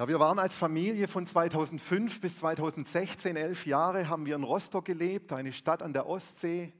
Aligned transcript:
Ja, 0.00 0.06
wir 0.06 0.20
waren 0.20 0.38
als 0.38 0.54
Familie 0.54 1.08
von 1.08 1.26
2005 1.26 2.20
bis 2.20 2.36
2016, 2.36 3.34
elf 3.34 3.66
Jahre, 3.66 4.08
haben 4.08 4.26
wir 4.26 4.36
in 4.36 4.44
Rostock 4.44 4.84
gelebt, 4.84 5.32
eine 5.32 5.52
Stadt 5.52 5.82
an 5.82 5.92
der 5.92 6.06
Ostsee 6.06 6.72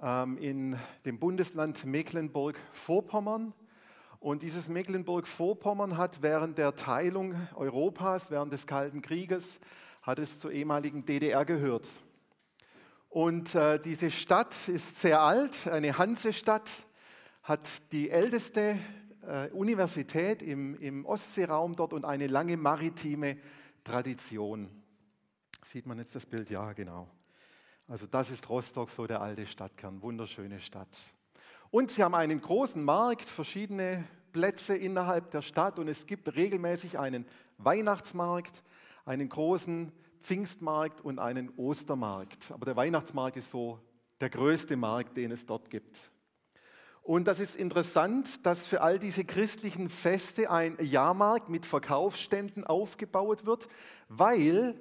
ähm, 0.00 0.38
in 0.38 0.78
dem 1.04 1.18
Bundesland 1.18 1.84
Mecklenburg-Vorpommern. 1.84 3.52
Und 4.20 4.40
dieses 4.42 4.70
Mecklenburg-Vorpommern 4.70 5.98
hat 5.98 6.22
während 6.22 6.56
der 6.56 6.74
Teilung 6.76 7.34
Europas, 7.56 8.30
während 8.30 8.54
des 8.54 8.66
Kalten 8.66 9.02
Krieges, 9.02 9.60
hat 10.00 10.18
es 10.18 10.38
zur 10.38 10.50
ehemaligen 10.50 11.04
DDR 11.04 11.44
gehört. 11.44 11.90
Und 13.10 13.54
äh, 13.54 13.78
diese 13.78 14.10
Stadt 14.10 14.56
ist 14.66 14.96
sehr 14.96 15.20
alt, 15.20 15.68
eine 15.68 15.98
Hansestadt, 15.98 16.70
hat 17.42 17.68
die 17.92 18.08
älteste 18.08 18.78
äh, 19.26 19.48
Universität 19.50 20.42
im, 20.42 20.76
im 20.76 21.04
Ostseeraum 21.06 21.76
dort 21.76 21.92
und 21.92 22.04
eine 22.04 22.26
lange 22.26 22.56
maritime 22.56 23.36
Tradition. 23.84 24.68
Sieht 25.64 25.86
man 25.86 25.98
jetzt 25.98 26.14
das 26.14 26.26
Bild? 26.26 26.50
Ja, 26.50 26.72
genau. 26.72 27.08
Also 27.88 28.06
das 28.06 28.30
ist 28.30 28.48
Rostock, 28.48 28.90
so 28.90 29.06
der 29.06 29.20
alte 29.20 29.46
Stadtkern, 29.46 30.00
wunderschöne 30.02 30.60
Stadt. 30.60 31.00
Und 31.70 31.90
sie 31.90 32.02
haben 32.02 32.14
einen 32.14 32.40
großen 32.40 32.82
Markt, 32.82 33.28
verschiedene 33.28 34.04
Plätze 34.32 34.76
innerhalb 34.76 35.30
der 35.30 35.42
Stadt 35.42 35.78
und 35.78 35.88
es 35.88 36.06
gibt 36.06 36.34
regelmäßig 36.34 36.98
einen 36.98 37.26
Weihnachtsmarkt, 37.58 38.62
einen 39.04 39.28
großen 39.28 39.92
Pfingstmarkt 40.20 41.00
und 41.00 41.18
einen 41.18 41.50
Ostermarkt. 41.56 42.52
Aber 42.52 42.64
der 42.64 42.76
Weihnachtsmarkt 42.76 43.36
ist 43.36 43.50
so 43.50 43.80
der 44.20 44.30
größte 44.30 44.76
Markt, 44.76 45.16
den 45.16 45.32
es 45.32 45.46
dort 45.46 45.70
gibt. 45.70 45.98
Und 47.02 47.26
das 47.26 47.40
ist 47.40 47.56
interessant, 47.56 48.44
dass 48.46 48.66
für 48.66 48.82
all 48.82 48.98
diese 48.98 49.24
christlichen 49.24 49.88
Feste 49.88 50.50
ein 50.50 50.76
Jahrmarkt 50.80 51.48
mit 51.48 51.66
Verkaufsständen 51.66 52.64
aufgebaut 52.64 53.46
wird, 53.46 53.68
weil 54.08 54.80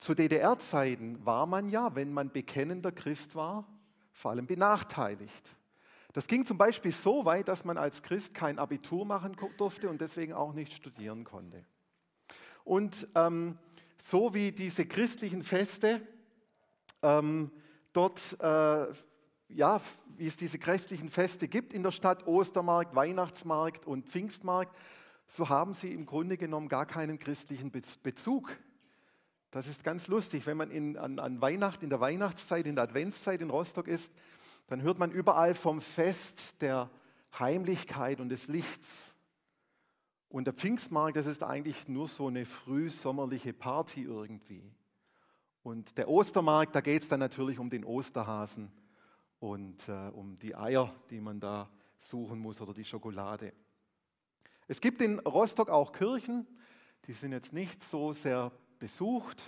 zu 0.00 0.14
DDR-Zeiten 0.14 1.24
war 1.24 1.46
man 1.46 1.68
ja, 1.68 1.94
wenn 1.94 2.12
man 2.12 2.30
bekennender 2.30 2.92
Christ 2.92 3.36
war, 3.36 3.66
vor 4.12 4.32
allem 4.32 4.46
benachteiligt. 4.46 5.48
Das 6.12 6.26
ging 6.28 6.44
zum 6.44 6.58
Beispiel 6.58 6.92
so 6.92 7.24
weit, 7.24 7.48
dass 7.48 7.64
man 7.64 7.78
als 7.78 8.02
Christ 8.02 8.34
kein 8.34 8.58
Abitur 8.58 9.04
machen 9.04 9.36
durfte 9.56 9.88
und 9.88 10.00
deswegen 10.00 10.32
auch 10.32 10.52
nicht 10.52 10.72
studieren 10.72 11.24
konnte. 11.24 11.64
Und 12.62 13.08
ähm, 13.14 13.58
so 14.02 14.34
wie 14.34 14.52
diese 14.52 14.86
christlichen 14.86 15.42
Feste 15.42 16.06
ähm, 17.02 17.50
dort 17.92 18.38
äh, 18.40 18.86
ja, 19.48 19.80
wie 20.16 20.26
es 20.26 20.36
diese 20.36 20.58
christlichen 20.58 21.10
Feste 21.10 21.48
gibt 21.48 21.72
in 21.72 21.82
der 21.82 21.90
Stadt, 21.90 22.26
Ostermarkt, 22.26 22.94
Weihnachtsmarkt 22.94 23.86
und 23.86 24.06
Pfingstmarkt, 24.06 24.74
so 25.26 25.48
haben 25.48 25.72
sie 25.72 25.92
im 25.92 26.06
Grunde 26.06 26.36
genommen 26.36 26.68
gar 26.68 26.86
keinen 26.86 27.18
christlichen 27.18 27.70
Bezug. 27.70 28.56
Das 29.50 29.66
ist 29.66 29.84
ganz 29.84 30.06
lustig, 30.08 30.46
wenn 30.46 30.56
man 30.56 30.70
in, 30.70 30.96
an, 30.96 31.18
an 31.18 31.40
Weihnachten, 31.40 31.84
in 31.84 31.90
der 31.90 32.00
Weihnachtszeit, 32.00 32.66
in 32.66 32.74
der 32.74 32.84
Adventszeit 32.84 33.40
in 33.40 33.50
Rostock 33.50 33.88
ist, 33.88 34.12
dann 34.66 34.82
hört 34.82 34.98
man 34.98 35.10
überall 35.10 35.54
vom 35.54 35.80
Fest 35.80 36.60
der 36.60 36.90
Heimlichkeit 37.38 38.20
und 38.20 38.28
des 38.28 38.48
Lichts. 38.48 39.14
Und 40.28 40.46
der 40.46 40.54
Pfingstmarkt, 40.54 41.16
das 41.16 41.26
ist 41.26 41.42
eigentlich 41.42 41.86
nur 41.86 42.08
so 42.08 42.26
eine 42.26 42.44
frühsommerliche 42.44 43.52
Party 43.52 44.02
irgendwie. 44.02 44.62
Und 45.62 45.96
der 45.96 46.08
Ostermarkt, 46.08 46.74
da 46.74 46.80
geht 46.80 47.02
es 47.02 47.08
dann 47.08 47.20
natürlich 47.20 47.58
um 47.58 47.70
den 47.70 47.84
Osterhasen 47.84 48.70
und 49.44 49.90
äh, 49.90 50.08
um 50.14 50.38
die 50.38 50.56
Eier, 50.56 50.90
die 51.10 51.20
man 51.20 51.38
da 51.38 51.68
suchen 51.98 52.38
muss 52.38 52.62
oder 52.62 52.72
die 52.72 52.84
Schokolade. 52.84 53.52
Es 54.68 54.80
gibt 54.80 55.02
in 55.02 55.18
Rostock 55.18 55.68
auch 55.68 55.92
Kirchen, 55.92 56.46
die 57.06 57.12
sind 57.12 57.32
jetzt 57.32 57.52
nicht 57.52 57.82
so 57.82 58.14
sehr 58.14 58.52
besucht, 58.78 59.42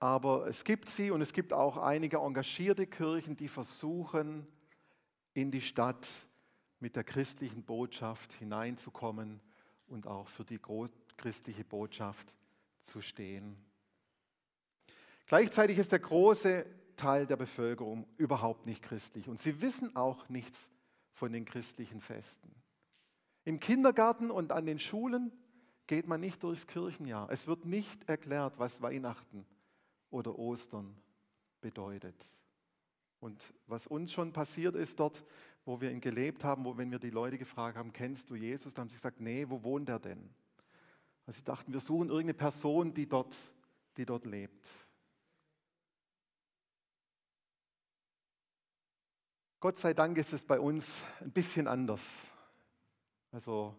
aber 0.00 0.48
es 0.48 0.64
gibt 0.64 0.88
sie 0.88 1.12
und 1.12 1.20
es 1.20 1.32
gibt 1.32 1.52
auch 1.52 1.76
einige 1.76 2.16
engagierte 2.16 2.88
Kirchen, 2.88 3.36
die 3.36 3.46
versuchen, 3.46 4.44
in 5.34 5.52
die 5.52 5.60
Stadt 5.60 6.08
mit 6.80 6.96
der 6.96 7.04
christlichen 7.04 7.62
Botschaft 7.62 8.32
hineinzukommen 8.32 9.40
und 9.86 10.08
auch 10.08 10.26
für 10.26 10.44
die 10.44 10.58
christliche 11.16 11.62
Botschaft 11.62 12.34
zu 12.82 13.00
stehen. 13.00 13.56
Gleichzeitig 15.26 15.78
ist 15.78 15.92
der 15.92 16.00
große 16.00 16.66
Teil 16.98 17.26
der 17.26 17.36
Bevölkerung 17.36 18.06
überhaupt 18.18 18.66
nicht 18.66 18.82
christlich. 18.82 19.28
Und 19.28 19.40
sie 19.40 19.62
wissen 19.62 19.96
auch 19.96 20.28
nichts 20.28 20.70
von 21.12 21.32
den 21.32 21.46
christlichen 21.46 22.02
Festen. 22.02 22.50
Im 23.44 23.60
Kindergarten 23.60 24.30
und 24.30 24.52
an 24.52 24.66
den 24.66 24.78
Schulen 24.78 25.32
geht 25.86 26.06
man 26.06 26.20
nicht 26.20 26.42
durchs 26.42 26.66
Kirchenjahr. 26.66 27.30
Es 27.30 27.46
wird 27.46 27.64
nicht 27.64 28.08
erklärt, 28.08 28.58
was 28.58 28.82
Weihnachten 28.82 29.46
oder 30.10 30.38
Ostern 30.38 30.94
bedeutet. 31.62 32.14
Und 33.20 33.54
was 33.66 33.86
uns 33.86 34.12
schon 34.12 34.32
passiert 34.32 34.76
ist 34.76 35.00
dort, 35.00 35.24
wo 35.64 35.80
wir 35.80 35.90
ihn 35.90 36.00
gelebt 36.00 36.44
haben, 36.44 36.64
wo 36.64 36.76
wenn 36.76 36.90
wir 36.90 36.98
die 36.98 37.10
Leute 37.10 37.38
gefragt 37.38 37.76
haben, 37.76 37.92
kennst 37.92 38.30
du 38.30 38.36
Jesus, 38.36 38.74
dann 38.74 38.82
haben 38.82 38.90
sie 38.90 38.96
gesagt, 38.96 39.20
nee, 39.20 39.46
wo 39.48 39.62
wohnt 39.64 39.88
er 39.88 39.98
denn? 39.98 40.30
Also 41.26 41.38
sie 41.38 41.44
dachten, 41.44 41.72
wir 41.72 41.80
suchen 41.80 42.08
irgendeine 42.08 42.34
Person, 42.34 42.94
die 42.94 43.08
dort, 43.08 43.36
die 43.96 44.06
dort 44.06 44.24
lebt. 44.24 44.68
Gott 49.60 49.76
sei 49.76 49.92
Dank 49.92 50.16
ist 50.18 50.32
es 50.32 50.44
bei 50.44 50.60
uns 50.60 51.02
ein 51.20 51.32
bisschen 51.32 51.66
anders. 51.66 52.28
Also 53.32 53.74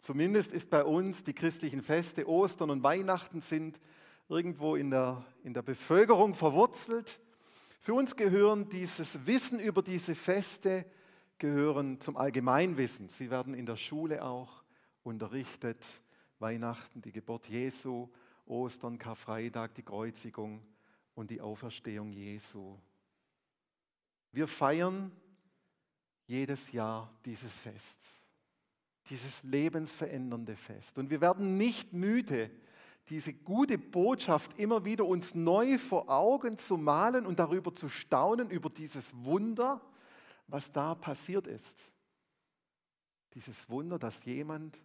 zumindest 0.00 0.52
ist 0.52 0.68
bei 0.68 0.84
uns 0.84 1.24
die 1.24 1.32
christlichen 1.32 1.80
Feste, 1.80 2.28
Ostern 2.28 2.68
und 2.68 2.82
Weihnachten 2.82 3.40
sind 3.40 3.80
irgendwo 4.28 4.76
in 4.76 4.90
der, 4.90 5.24
in 5.44 5.54
der 5.54 5.62
Bevölkerung 5.62 6.34
verwurzelt. 6.34 7.20
Für 7.80 7.94
uns 7.94 8.16
gehören 8.16 8.68
dieses 8.68 9.26
Wissen 9.26 9.60
über 9.60 9.80
diese 9.80 10.14
Feste 10.14 10.84
gehören 11.38 11.98
zum 11.98 12.18
Allgemeinwissen. 12.18 13.08
Sie 13.08 13.30
werden 13.30 13.54
in 13.54 13.64
der 13.64 13.76
Schule 13.76 14.22
auch 14.22 14.62
unterrichtet. 15.02 15.86
Weihnachten, 16.38 17.00
die 17.00 17.12
Geburt 17.12 17.46
Jesu, 17.48 18.10
Ostern, 18.44 18.98
Karfreitag, 18.98 19.72
die 19.72 19.84
Kreuzigung 19.84 20.60
und 21.14 21.30
die 21.30 21.40
Auferstehung 21.40 22.12
Jesu. 22.12 22.76
Wir 24.36 24.46
feiern 24.46 25.10
jedes 26.26 26.70
Jahr 26.70 27.10
dieses 27.24 27.54
Fest, 27.54 27.98
dieses 29.08 29.42
lebensverändernde 29.44 30.56
Fest. 30.56 30.98
Und 30.98 31.08
wir 31.08 31.22
werden 31.22 31.56
nicht 31.56 31.94
müde, 31.94 32.50
diese 33.08 33.32
gute 33.32 33.78
Botschaft 33.78 34.58
immer 34.58 34.84
wieder 34.84 35.06
uns 35.06 35.34
neu 35.34 35.78
vor 35.78 36.10
Augen 36.10 36.58
zu 36.58 36.76
malen 36.76 37.24
und 37.24 37.38
darüber 37.38 37.74
zu 37.74 37.88
staunen, 37.88 38.50
über 38.50 38.68
dieses 38.68 39.14
Wunder, 39.24 39.80
was 40.48 40.70
da 40.70 40.94
passiert 40.94 41.46
ist. 41.46 41.80
Dieses 43.32 43.70
Wunder, 43.70 43.98
dass 43.98 44.26
jemand 44.26 44.78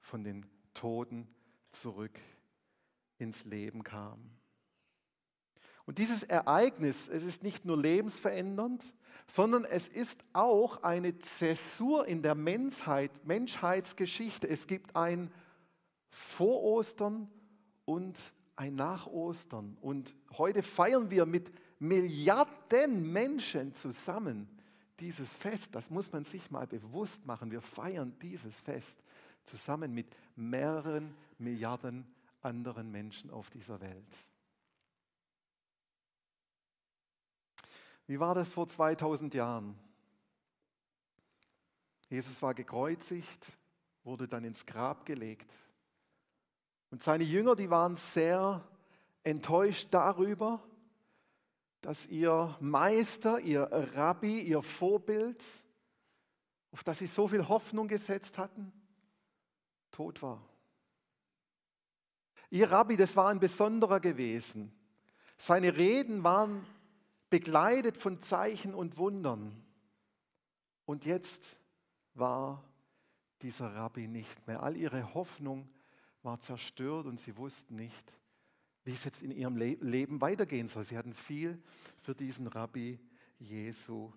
von 0.00 0.24
den 0.24 0.46
Toten 0.72 1.28
zurück 1.72 2.18
ins 3.18 3.44
Leben 3.44 3.84
kam. 3.84 4.30
Und 5.86 5.98
dieses 5.98 6.22
Ereignis, 6.22 7.08
es 7.08 7.24
ist 7.24 7.42
nicht 7.42 7.64
nur 7.64 7.76
lebensverändernd, 7.76 8.84
sondern 9.26 9.64
es 9.64 9.88
ist 9.88 10.24
auch 10.32 10.82
eine 10.82 11.18
Zäsur 11.18 12.06
in 12.06 12.22
der 12.22 12.34
Menschheit, 12.34 13.10
Menschheitsgeschichte. 13.24 14.48
Es 14.48 14.66
gibt 14.66 14.94
ein 14.94 15.32
Vorostern 16.08 17.30
und 17.84 18.18
ein 18.56 18.74
Nachostern. 18.74 19.76
Und 19.80 20.14
heute 20.36 20.62
feiern 20.62 21.10
wir 21.10 21.26
mit 21.26 21.50
Milliarden 21.78 23.10
Menschen 23.10 23.74
zusammen 23.74 24.48
dieses 25.00 25.34
Fest. 25.34 25.74
Das 25.74 25.90
muss 25.90 26.12
man 26.12 26.24
sich 26.24 26.50
mal 26.50 26.66
bewusst 26.66 27.26
machen. 27.26 27.50
Wir 27.50 27.60
feiern 27.60 28.14
dieses 28.22 28.60
Fest 28.60 29.02
zusammen 29.44 29.92
mit 29.92 30.06
mehreren 30.36 31.14
Milliarden 31.38 32.06
anderen 32.40 32.90
Menschen 32.90 33.30
auf 33.30 33.50
dieser 33.50 33.80
Welt. 33.80 34.06
Wie 38.12 38.20
war 38.20 38.34
das 38.34 38.52
vor 38.52 38.68
2000 38.68 39.32
Jahren? 39.32 39.74
Jesus 42.10 42.42
war 42.42 42.52
gekreuzigt, 42.52 43.56
wurde 44.04 44.28
dann 44.28 44.44
ins 44.44 44.66
Grab 44.66 45.06
gelegt. 45.06 45.50
Und 46.90 47.02
seine 47.02 47.24
Jünger, 47.24 47.56
die 47.56 47.70
waren 47.70 47.96
sehr 47.96 48.68
enttäuscht 49.24 49.88
darüber, 49.92 50.62
dass 51.80 52.04
ihr 52.04 52.54
Meister, 52.60 53.40
ihr 53.40 53.62
Rabbi, 53.94 54.42
ihr 54.42 54.60
Vorbild, 54.60 55.42
auf 56.70 56.84
das 56.84 56.98
sie 56.98 57.06
so 57.06 57.28
viel 57.28 57.48
Hoffnung 57.48 57.88
gesetzt 57.88 58.36
hatten, 58.36 58.74
tot 59.90 60.20
war. 60.20 60.46
Ihr 62.50 62.70
Rabbi, 62.70 62.98
das 62.98 63.16
war 63.16 63.30
ein 63.30 63.40
besonderer 63.40 64.00
gewesen. 64.00 64.70
Seine 65.38 65.78
Reden 65.78 66.22
waren 66.24 66.66
begleitet 67.32 67.96
von 67.96 68.20
Zeichen 68.20 68.74
und 68.74 68.98
Wundern. 68.98 69.64
Und 70.84 71.06
jetzt 71.06 71.58
war 72.12 72.62
dieser 73.40 73.74
Rabbi 73.74 74.06
nicht 74.06 74.46
mehr. 74.46 74.62
All 74.62 74.76
ihre 74.76 75.14
Hoffnung 75.14 75.66
war 76.22 76.40
zerstört 76.40 77.06
und 77.06 77.18
sie 77.18 77.38
wussten 77.38 77.74
nicht, 77.74 78.12
wie 78.84 78.92
es 78.92 79.04
jetzt 79.04 79.22
in 79.22 79.30
ihrem 79.30 79.56
Le 79.56 79.78
Leben 79.80 80.20
weitergehen 80.20 80.68
soll. 80.68 80.84
Sie 80.84 80.98
hatten 80.98 81.14
viel 81.14 81.58
für 82.02 82.14
diesen 82.14 82.48
Rabbi 82.48 83.00
Jesu 83.38 84.12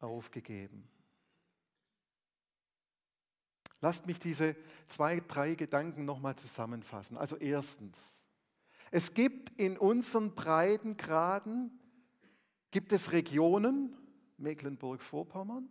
aufgegeben. 0.00 0.82
Lasst 3.80 4.04
mich 4.04 4.18
diese 4.18 4.56
zwei, 4.88 5.20
drei 5.20 5.54
Gedanken 5.54 6.04
nochmal 6.04 6.34
zusammenfassen. 6.34 7.16
Also 7.16 7.36
erstens, 7.36 8.20
es 8.90 9.14
gibt 9.14 9.56
in 9.60 9.78
unseren 9.78 10.34
Breitengraden, 10.34 11.77
gibt 12.70 12.92
es 12.92 13.12
Regionen, 13.12 13.96
Mecklenburg-Vorpommern, 14.36 15.68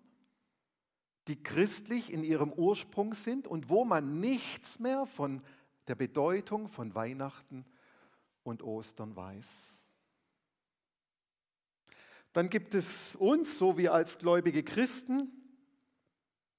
die 1.28 1.42
christlich 1.42 2.12
in 2.12 2.24
ihrem 2.24 2.52
Ursprung 2.52 3.14
sind 3.14 3.48
und 3.48 3.70
wo 3.70 3.86
man 3.86 4.20
nichts 4.20 4.80
mehr 4.80 5.06
von 5.06 5.42
der 5.88 5.96
Bedeutung 5.96 6.68
von 6.70 6.96
Weihnachten 6.96 7.66
und 8.44 8.64
Ostern 8.64 9.16
weiß. 9.16 9.86
Dann 12.34 12.50
gibt 12.50 12.76
es 12.76 13.16
uns, 13.16 13.58
so 13.58 13.78
wie 13.78 13.90
als 13.90 14.18
gläubige 14.18 14.64
Christen, 14.64 15.32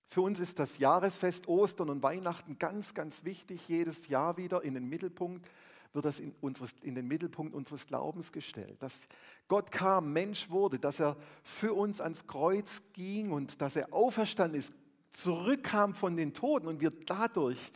für 0.09 0.23
uns 0.23 0.41
ist 0.41 0.59
das 0.59 0.79
Jahresfest 0.79 1.49
Ostern 1.49 1.91
und 1.91 2.03
Weihnachten 2.03 2.59
ganz, 2.59 2.95
ganz 2.95 3.25
wichtig, 3.25 3.69
jedes 3.69 4.09
Jahr 4.09 4.39
wieder 4.39 4.65
in 4.65 4.73
den 4.73 4.89
Mittelpunkt 4.89 5.47
wird 5.93 6.05
das 6.05 6.21
in, 6.21 6.35
unseres, 6.41 6.75
in 6.83 6.95
den 6.95 7.09
Mittelpunkt 7.09 7.55
unseres 7.55 7.87
Glaubens 7.87 8.33
gestellt. 8.33 8.83
Dass 8.83 9.09
Gott 9.49 9.71
kam, 9.71 10.13
Mensch 10.13 10.51
wurde, 10.51 10.79
dass 10.79 11.01
er 11.01 11.17
für 11.43 11.73
uns 11.75 12.01
ans 12.01 12.27
Kreuz 12.27 12.83
ging 12.93 13.33
und 13.33 13.61
dass 13.61 13.77
er 13.77 13.93
auferstanden 13.93 14.59
ist, 14.59 14.75
zurückkam 15.13 15.95
von 15.95 16.17
den 16.17 16.35
Toten 16.35 16.67
und 16.67 16.81
wir 16.81 16.91
dadurch 16.91 17.73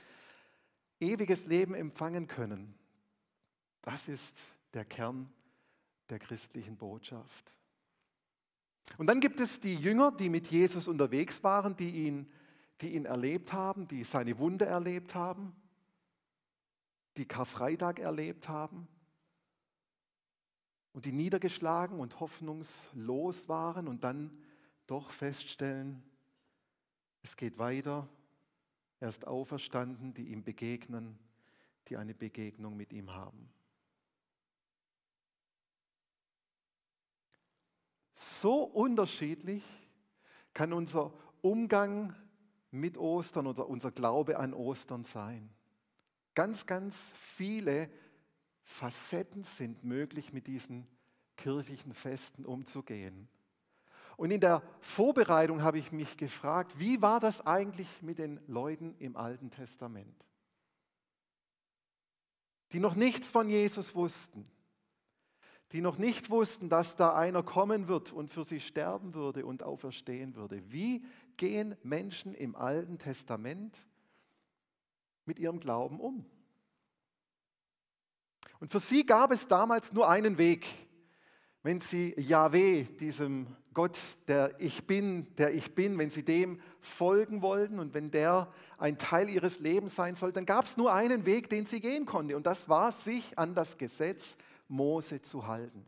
ewiges 1.00 1.46
Leben 1.46 1.74
empfangen 1.74 2.28
können. 2.28 2.74
Das 3.82 4.08
ist 4.08 4.38
der 4.74 4.84
Kern 4.84 5.32
der 6.08 6.18
christlichen 6.18 6.76
Botschaft. 6.76 7.56
Und 8.98 9.06
dann 9.06 9.20
gibt 9.20 9.40
es 9.40 9.60
die 9.60 9.74
Jünger, 9.74 10.12
die 10.12 10.28
mit 10.28 10.48
Jesus 10.48 10.86
unterwegs 10.86 11.42
waren, 11.42 11.76
die 11.76 12.06
ihn, 12.06 12.30
die 12.80 12.94
ihn 12.94 13.06
erlebt 13.06 13.52
haben, 13.52 13.88
die 13.88 14.04
seine 14.04 14.38
Wunde 14.38 14.66
erlebt 14.66 15.14
haben, 15.14 15.54
die 17.16 17.26
Karfreitag 17.26 17.98
erlebt 17.98 18.48
haben 18.48 18.88
und 20.92 21.04
die 21.04 21.12
niedergeschlagen 21.12 22.00
und 22.00 22.20
hoffnungslos 22.20 23.48
waren 23.48 23.88
und 23.88 24.04
dann 24.04 24.36
doch 24.86 25.10
feststellen, 25.10 26.02
es 27.22 27.36
geht 27.36 27.58
weiter, 27.58 28.08
er 29.00 29.08
ist 29.08 29.26
auferstanden, 29.26 30.14
die 30.14 30.28
ihm 30.28 30.42
begegnen, 30.42 31.18
die 31.88 31.96
eine 31.96 32.14
Begegnung 32.14 32.76
mit 32.76 32.92
ihm 32.92 33.12
haben. 33.12 33.52
So 38.14 38.62
unterschiedlich 38.62 39.64
kann 40.54 40.72
unser 40.72 41.12
Umgang 41.40 42.14
mit 42.70 42.96
Ostern 42.96 43.46
oder 43.46 43.68
unser 43.68 43.90
Glaube 43.90 44.38
an 44.38 44.54
Ostern 44.54 45.04
sein. 45.04 45.50
Ganz, 46.34 46.67
ganz 46.67 47.12
viele 47.17 47.90
Facetten 48.62 49.44
sind 49.44 49.84
möglich, 49.84 50.32
mit 50.32 50.46
diesen 50.46 50.87
kirchlichen 51.37 51.93
Festen 51.93 52.46
umzugehen. 52.46 53.29
Und 54.17 54.31
in 54.31 54.40
der 54.40 54.62
Vorbereitung 54.81 55.62
habe 55.62 55.79
ich 55.79 55.90
mich 55.90 56.17
gefragt, 56.17 56.79
wie 56.79 57.02
war 57.02 57.20
das 57.20 57.46
eigentlich 57.46 58.02
mit 58.02 58.19
den 58.19 58.40
Leuten 58.46 58.94
im 58.99 59.17
Alten 59.17 59.50
Testament, 59.50 60.26
die 62.73 62.81
noch 62.81 62.94
nichts 62.94 63.31
von 63.31 63.49
Jesus 63.49 63.94
wussten, 63.94 64.44
die 65.73 65.81
noch 65.81 65.99
nicht 65.99 66.31
wussten, 66.31 66.69
dass 66.69 66.96
da 66.96 67.17
einer 67.17 67.43
kommen 67.43 67.88
wird 67.88 68.12
und 68.12 68.29
für 68.29 68.44
sie 68.44 68.61
sterben 68.61 69.14
würde 69.14 69.44
und 69.46 69.62
auferstehen 69.62 70.37
würde. 70.37 70.62
Wie 70.70 71.05
gehen 71.37 71.76
Menschen 71.82 72.34
im 72.34 72.55
Alten 72.55 72.99
Testament 72.99 73.87
mit 75.32 75.38
ihrem 75.38 75.61
Glauben 75.61 75.99
um? 75.99 76.26
Und 78.61 78.70
für 78.70 78.81
sie 78.81 79.06
gab 79.06 79.32
es 79.32 79.49
damals 79.49 79.94
nur 79.94 80.11
einen 80.11 80.37
Weg. 80.37 80.67
Wenn 81.62 81.81
sie 81.81 82.12
Yahweh, 82.19 82.84
diesem 82.84 83.46
Gott, 83.73 83.99
der 84.29 84.61
ich 84.61 84.87
bin, 84.87 85.34
der 85.37 85.55
ich 85.55 85.75
bin, 85.75 85.96
wenn 85.96 86.11
sie 86.11 86.23
dem 86.23 86.61
folgen 86.81 87.40
wollten 87.40 87.79
und 87.79 87.94
wenn 87.94 88.11
der 88.11 88.52
ein 88.76 88.99
Teil 88.99 89.31
ihres 89.31 89.58
Lebens 89.58 89.94
sein 89.94 90.17
soll, 90.17 90.32
dann 90.32 90.44
gab 90.44 90.67
es 90.67 90.76
nur 90.76 90.93
einen 90.93 91.25
Weg, 91.25 91.49
den 91.49 91.64
sie 91.64 91.81
gehen 91.81 92.05
konnte. 92.05 92.37
Und 92.37 92.44
das 92.44 92.69
war, 92.69 92.93
sich 92.93 93.38
an 93.38 93.55
das 93.55 93.79
Gesetz 93.79 94.37
Mose 94.69 95.23
zu 95.23 95.46
halten. 95.46 95.87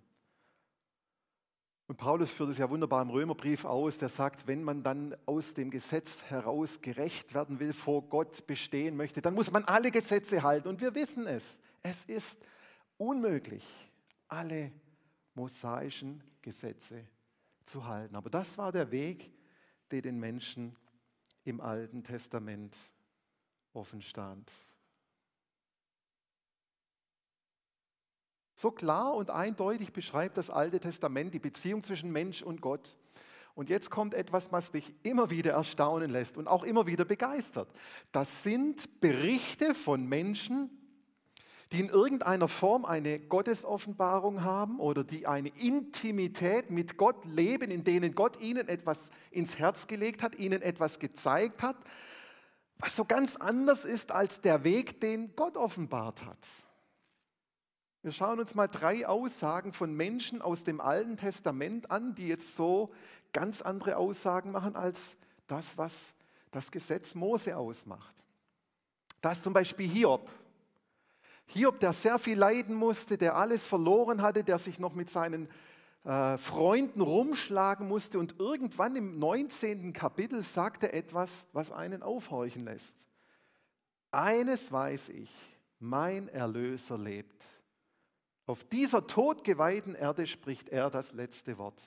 Und 1.87 1.97
Paulus 1.97 2.31
führt 2.31 2.51
es 2.51 2.59
ja 2.59 2.71
wunderbar 2.71 3.03
im 3.03 3.11
Römerbrief 3.11 3.67
aus, 3.67 3.99
der 3.99 4.09
sagt, 4.09 4.47
wenn 4.47 4.63
man 4.63 4.83
dann 4.83 5.15
aus 5.27 5.53
dem 5.53 5.71
Gesetz 5.71 6.23
heraus 6.25 6.81
gerecht 6.81 7.35
werden 7.35 7.61
will, 7.61 7.75
vor 7.75 8.03
Gott 8.09 8.47
bestehen 8.47 8.97
möchte, 8.97 9.21
dann 9.21 9.35
muss 9.35 9.51
man 9.51 9.65
alle 9.65 9.91
Gesetze 9.91 10.43
halten. 10.43 10.69
Und 10.69 10.81
wir 10.81 10.95
wissen 10.95 11.27
es, 11.27 11.61
es 11.83 12.05
ist 12.07 12.41
unmöglich, 12.97 13.67
alle 14.29 14.73
mosaischen 15.35 16.23
Gesetze 16.41 17.07
zu 17.67 17.87
halten. 17.87 18.17
Aber 18.17 18.31
das 18.31 18.57
war 18.57 18.73
der 18.73 18.91
Weg, 18.91 19.31
der 19.91 20.01
den 20.01 20.19
Menschen 20.19 20.75
im 21.45 21.61
Alten 21.61 22.03
Testament 22.03 22.77
offen 23.75 24.01
stand. 24.01 24.51
So 28.65 28.71
klar 28.71 29.13
und 29.13 29.29
eindeutig 29.29 29.93
beschreibt 29.93 30.39
das 30.39 30.49
Alte 30.49 30.81
Testament 30.81 31.35
die 31.35 31.39
Beziehung 31.39 31.83
zwischen 31.83 32.11
Mensch 32.11 32.43
und 32.43 32.63
Gott. 32.63 32.97
Und 33.55 33.69
jetzt 33.69 33.91
kommt 33.91 34.15
etwas, 34.15 34.53
was 34.53 34.73
mich 34.73 34.95
immer 35.03 35.29
wieder 35.29 35.53
erstaunen 35.53 36.09
lässt 36.09 36.39
und 36.39 36.49
auch 36.49 36.63
immer 36.63 36.87
wieder 36.87 37.05
begeistert. 37.05 37.69
Das 38.11 38.43
sind 38.43 39.03
Berichte 39.03 39.75
von 39.75 40.07
Menschen, 40.07 40.71
die 41.73 41.81
in 41.81 41.91
irgendeiner 41.91 42.49
Form 42.49 42.87
eine 42.87 43.19
Gottesoffenbarung 43.19 44.43
haben 44.45 44.81
oder 44.81 45.05
die 45.05 45.27
eine 45.27 45.51
Intimität 45.51 46.71
mit 46.71 46.97
Gott 46.97 47.23
leben, 47.27 47.71
in 47.71 47.85
denen 47.85 48.15
Gott 48.15 48.41
ihnen 48.41 48.67
etwas 48.69 49.11
ins 49.31 49.59
Herz 49.59 49.89
gelegt 49.89 50.23
hat, 50.23 50.37
ihnen 50.37 50.63
etwas 50.63 50.99
gezeigt 50.99 51.63
hat, 51.63 51.77
was 52.79 52.97
so 52.97 53.05
ganz 53.05 53.37
anders 53.37 53.85
ist 53.85 54.11
als 54.11 54.41
der 54.41 54.65
Weg, 54.65 55.03
den 55.03 55.37
Gott 55.37 55.59
offenbart 55.59 56.25
hat. 56.25 56.39
Wir 58.05 58.13
schauen 58.13 58.39
uns 58.39 58.55
mal 58.55 58.69
drei 58.69 59.09
Aussagen 59.09 59.73
von 59.73 59.95
Menschen 59.95 60.43
aus 60.43 60.63
dem 60.63 60.79
Alten 60.79 61.17
Testament 61.17 61.91
an, 61.91 62.15
die 62.15 62.29
jetzt 62.29 62.55
so 62.55 62.93
ganz 63.33 63.63
andere 63.63 63.97
Aussagen 63.97 64.53
machen 64.53 64.77
als 64.77 65.17
das, 65.47 65.79
was 65.79 66.13
das 66.51 66.71
Gesetz 66.71 67.15
Mose 67.15 67.57
ausmacht. 67.57 68.15
Das 69.23 69.43
zum 69.43 69.55
Beispiel 69.55 69.89
Hiob. 69.89 70.31
Hiob, 71.47 71.81
der 71.81 71.95
sehr 71.95 72.19
viel 72.19 72.37
leiden 72.37 72.75
musste, 72.75 73.17
der 73.17 73.37
alles 73.37 73.67
verloren 73.67 74.21
hatte, 74.21 74.45
der 74.45 74.59
sich 74.59 74.79
noch 74.79 74.93
mit 74.93 75.09
seinen 75.09 75.49
äh, 76.05 76.37
Freunden 76.37 77.01
rumschlagen 77.01 77.89
musste 77.89 78.19
und 78.19 78.39
irgendwann 78.39 78.97
im 78.97 79.19
19. 79.19 79.95
Kapitel 79.95 80.43
sagt 80.43 80.83
er 80.83 80.93
etwas, 80.93 81.47
was 81.55 81.73
einen 81.73 82.03
aufhorchen 82.03 82.65
lässt. 82.65 82.99
Eines 84.11 84.71
weiß 84.71 85.09
ich, 85.09 85.31
mein 85.79 86.29
Erlöser 86.29 86.99
lebt. 86.99 87.54
Auf 88.47 88.65
dieser 88.65 89.07
todgeweihten 89.07 89.95
Erde 89.95 90.27
spricht 90.27 90.69
er 90.69 90.91
das 90.91 91.13
letzte 91.13 91.57
Wort. 91.59 91.83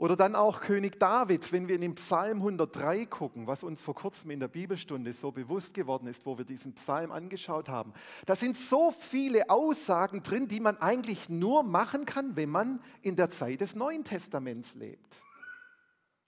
Oder 0.00 0.16
dann 0.16 0.34
auch 0.34 0.62
König 0.62 0.98
David, 0.98 1.52
wenn 1.52 1.68
wir 1.68 1.74
in 1.74 1.82
den 1.82 1.94
Psalm 1.94 2.38
103 2.38 3.04
gucken, 3.04 3.46
was 3.46 3.62
uns 3.62 3.82
vor 3.82 3.94
kurzem 3.94 4.30
in 4.30 4.40
der 4.40 4.48
Bibelstunde 4.48 5.12
so 5.12 5.30
bewusst 5.30 5.74
geworden 5.74 6.06
ist, 6.06 6.24
wo 6.24 6.38
wir 6.38 6.46
diesen 6.46 6.74
Psalm 6.74 7.12
angeschaut 7.12 7.68
haben. 7.68 7.92
Da 8.24 8.34
sind 8.34 8.56
so 8.56 8.92
viele 8.92 9.50
Aussagen 9.50 10.22
drin, 10.22 10.48
die 10.48 10.60
man 10.60 10.78
eigentlich 10.78 11.28
nur 11.28 11.62
machen 11.62 12.06
kann, 12.06 12.34
wenn 12.34 12.48
man 12.48 12.82
in 13.02 13.14
der 13.14 13.28
Zeit 13.28 13.60
des 13.60 13.74
Neuen 13.74 14.02
Testaments 14.02 14.74
lebt. 14.74 15.22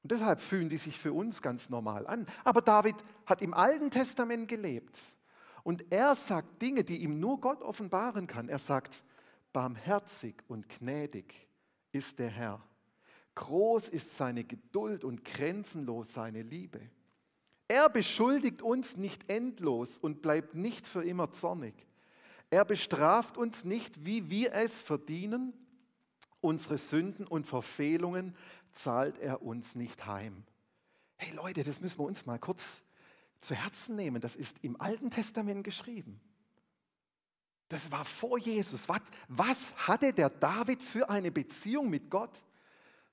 Und 0.02 0.12
deshalb 0.12 0.42
fühlen 0.42 0.68
die 0.68 0.76
sich 0.76 0.98
für 0.98 1.14
uns 1.14 1.40
ganz 1.40 1.70
normal 1.70 2.06
an. 2.06 2.26
Aber 2.44 2.60
David 2.60 2.96
hat 3.24 3.40
im 3.40 3.54
Alten 3.54 3.90
Testament 3.90 4.48
gelebt. 4.48 5.00
Und 5.62 5.92
er 5.92 6.14
sagt 6.14 6.60
Dinge, 6.60 6.84
die 6.84 6.98
ihm 6.98 7.20
nur 7.20 7.40
Gott 7.40 7.62
offenbaren 7.62 8.26
kann. 8.26 8.48
Er 8.48 8.58
sagt, 8.58 9.04
barmherzig 9.52 10.36
und 10.48 10.68
gnädig 10.68 11.46
ist 11.92 12.18
der 12.18 12.30
Herr. 12.30 12.60
Groß 13.34 13.88
ist 13.88 14.16
seine 14.16 14.44
Geduld 14.44 15.04
und 15.04 15.24
grenzenlos 15.24 16.12
seine 16.12 16.42
Liebe. 16.42 16.80
Er 17.68 17.88
beschuldigt 17.88 18.60
uns 18.60 18.96
nicht 18.96 19.30
endlos 19.30 19.98
und 19.98 20.20
bleibt 20.20 20.54
nicht 20.54 20.86
für 20.86 21.04
immer 21.04 21.32
zornig. 21.32 21.74
Er 22.50 22.66
bestraft 22.66 23.38
uns 23.38 23.64
nicht, 23.64 24.04
wie 24.04 24.28
wir 24.28 24.52
es 24.52 24.82
verdienen. 24.82 25.54
Unsere 26.42 26.76
Sünden 26.76 27.26
und 27.26 27.46
Verfehlungen 27.46 28.36
zahlt 28.72 29.18
er 29.18 29.42
uns 29.42 29.74
nicht 29.74 30.06
heim. 30.06 30.44
Hey 31.16 31.34
Leute, 31.34 31.62
das 31.62 31.80
müssen 31.80 32.00
wir 32.00 32.04
uns 32.04 32.26
mal 32.26 32.38
kurz 32.38 32.82
zu 33.42 33.54
Herzen 33.54 33.96
nehmen. 33.96 34.22
Das 34.22 34.36
ist 34.36 34.56
im 34.62 34.80
Alten 34.80 35.10
Testament 35.10 35.64
geschrieben. 35.64 36.20
Das 37.68 37.90
war 37.90 38.04
vor 38.04 38.38
Jesus. 38.38 38.88
Was, 38.88 39.00
was 39.28 39.74
hatte 39.88 40.12
der 40.12 40.30
David 40.30 40.82
für 40.82 41.10
eine 41.10 41.30
Beziehung 41.30 41.90
mit 41.90 42.10
Gott, 42.10 42.44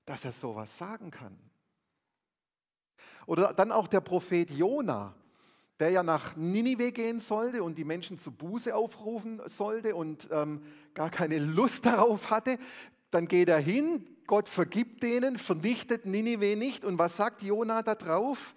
dass 0.05 0.25
er 0.25 0.31
sowas 0.31 0.77
sagen 0.77 1.11
kann? 1.11 1.37
Oder 3.25 3.53
dann 3.53 3.71
auch 3.71 3.87
der 3.87 4.01
Prophet 4.01 4.49
Jona, 4.49 5.15
der 5.79 5.91
ja 5.91 6.03
nach 6.03 6.35
Ninive 6.35 6.91
gehen 6.91 7.19
sollte 7.19 7.63
und 7.63 7.77
die 7.77 7.83
Menschen 7.83 8.17
zu 8.17 8.31
Buße 8.31 8.75
aufrufen 8.75 9.41
sollte 9.45 9.95
und 9.95 10.27
ähm, 10.31 10.61
gar 10.93 11.09
keine 11.09 11.39
Lust 11.39 11.85
darauf 11.85 12.29
hatte. 12.29 12.59
Dann 13.11 13.27
geht 13.27 13.49
er 13.49 13.59
hin, 13.59 14.05
Gott 14.27 14.47
vergibt 14.47 15.01
denen, 15.01 15.37
vernichtet 15.37 16.05
Ninive 16.05 16.55
nicht. 16.55 16.83
Und 16.85 16.99
was 16.99 17.15
sagt 17.15 17.41
Jona 17.41 17.81
da 17.81 17.95
drauf? 17.95 18.53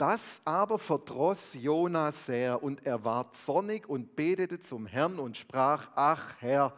Das 0.00 0.40
aber 0.46 0.78
verdross 0.78 1.52
Jona 1.52 2.10
sehr 2.10 2.62
und 2.62 2.86
er 2.86 3.04
ward 3.04 3.36
zornig 3.36 3.86
und 3.86 4.16
betete 4.16 4.58
zum 4.58 4.86
Herrn 4.86 5.18
und 5.18 5.36
sprach, 5.36 5.90
ach 5.94 6.36
Herr, 6.40 6.74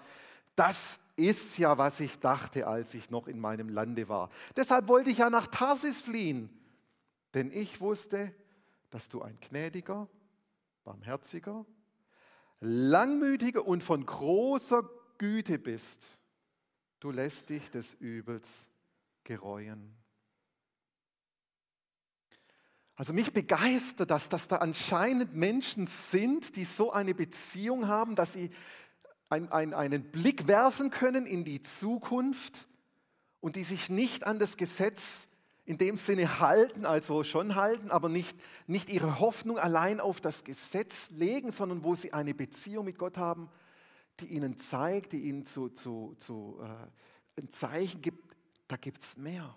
das 0.57 0.99
ist 1.15 1.57
ja, 1.57 1.79
was 1.79 2.01
ich 2.01 2.19
dachte, 2.19 2.67
als 2.67 2.95
ich 2.95 3.11
noch 3.11 3.29
in 3.29 3.39
meinem 3.39 3.69
Lande 3.69 4.09
war. 4.09 4.29
Deshalb 4.57 4.89
wollte 4.89 5.11
ich 5.11 5.19
ja 5.19 5.31
nach 5.31 5.47
Tarsis 5.47 6.03
fliehen, 6.03 6.51
denn 7.33 7.53
ich 7.53 7.81
wusste, 7.81 8.35
dass 8.91 9.09
du 9.09 9.23
ein 9.23 9.39
gnädiger, 9.41 10.09
barmherziger, 10.83 11.65
langmütiger 12.59 13.65
und 13.65 13.85
von 13.85 14.05
großer 14.05 14.83
Güte 15.19 15.61
bist. 15.61 16.19
Du 16.99 17.13
lässt 17.13 17.51
dich 17.51 17.71
des 17.71 17.95
Übels 17.95 18.69
gereuen. 19.23 20.02
Also 23.03 23.15
mich 23.15 23.33
begeistert 23.33 24.13
das, 24.13 24.29
dass 24.29 24.47
da 24.47 24.59
anscheinend 24.59 25.35
Menschen 25.35 25.89
sind, 25.89 26.55
die 26.55 26.65
so 26.65 26.93
eine 26.93 27.15
Beziehung 27.15 27.89
haben, 27.89 28.15
dass 28.15 28.35
sie 28.35 28.51
ein, 29.29 29.51
ein, 29.51 29.75
einen 29.75 30.13
Blick 30.13 30.47
werfen 30.47 30.91
können 30.91 31.27
in 31.27 31.45
die 31.45 31.65
Zukunft 31.65 32.69
und 33.41 33.57
die 33.57 33.65
sich 33.65 33.91
nicht 33.91 34.25
an 34.25 34.39
das 34.39 34.57
Gesetz 34.57 35.27
in 35.65 35.79
dem 35.79 35.97
Sinne 35.97 36.39
halten, 36.39 36.87
also 36.87 37.25
schon 37.25 37.57
halten, 37.57 37.91
aber 37.91 38.09
nicht, 38.09 38.39
nicht 38.69 38.89
ihre 38.89 39.19
Hoffnung 39.19 39.59
allein 39.59 39.99
auf 39.99 40.21
das 40.21 40.45
Gesetz 40.45 41.11
legen, 41.11 41.51
sondern 41.51 41.83
wo 41.83 41.97
sie 41.97 42.13
eine 42.13 42.35
Beziehung 42.35 42.85
mit 42.85 42.99
Gott 42.99 43.19
haben, 43.19 43.51
die 44.21 44.27
ihnen 44.27 44.61
zeigt, 44.61 45.13
die 45.13 45.23
ihnen 45.23 45.45
zu, 45.45 45.71
zu, 45.71 46.15
zu, 46.21 46.61
äh, 46.63 47.41
ein 47.41 47.51
Zeichen 47.51 48.01
gibt, 48.01 48.37
da 48.69 48.77
gibt 48.77 49.03
es 49.03 49.17
mehr. 49.17 49.57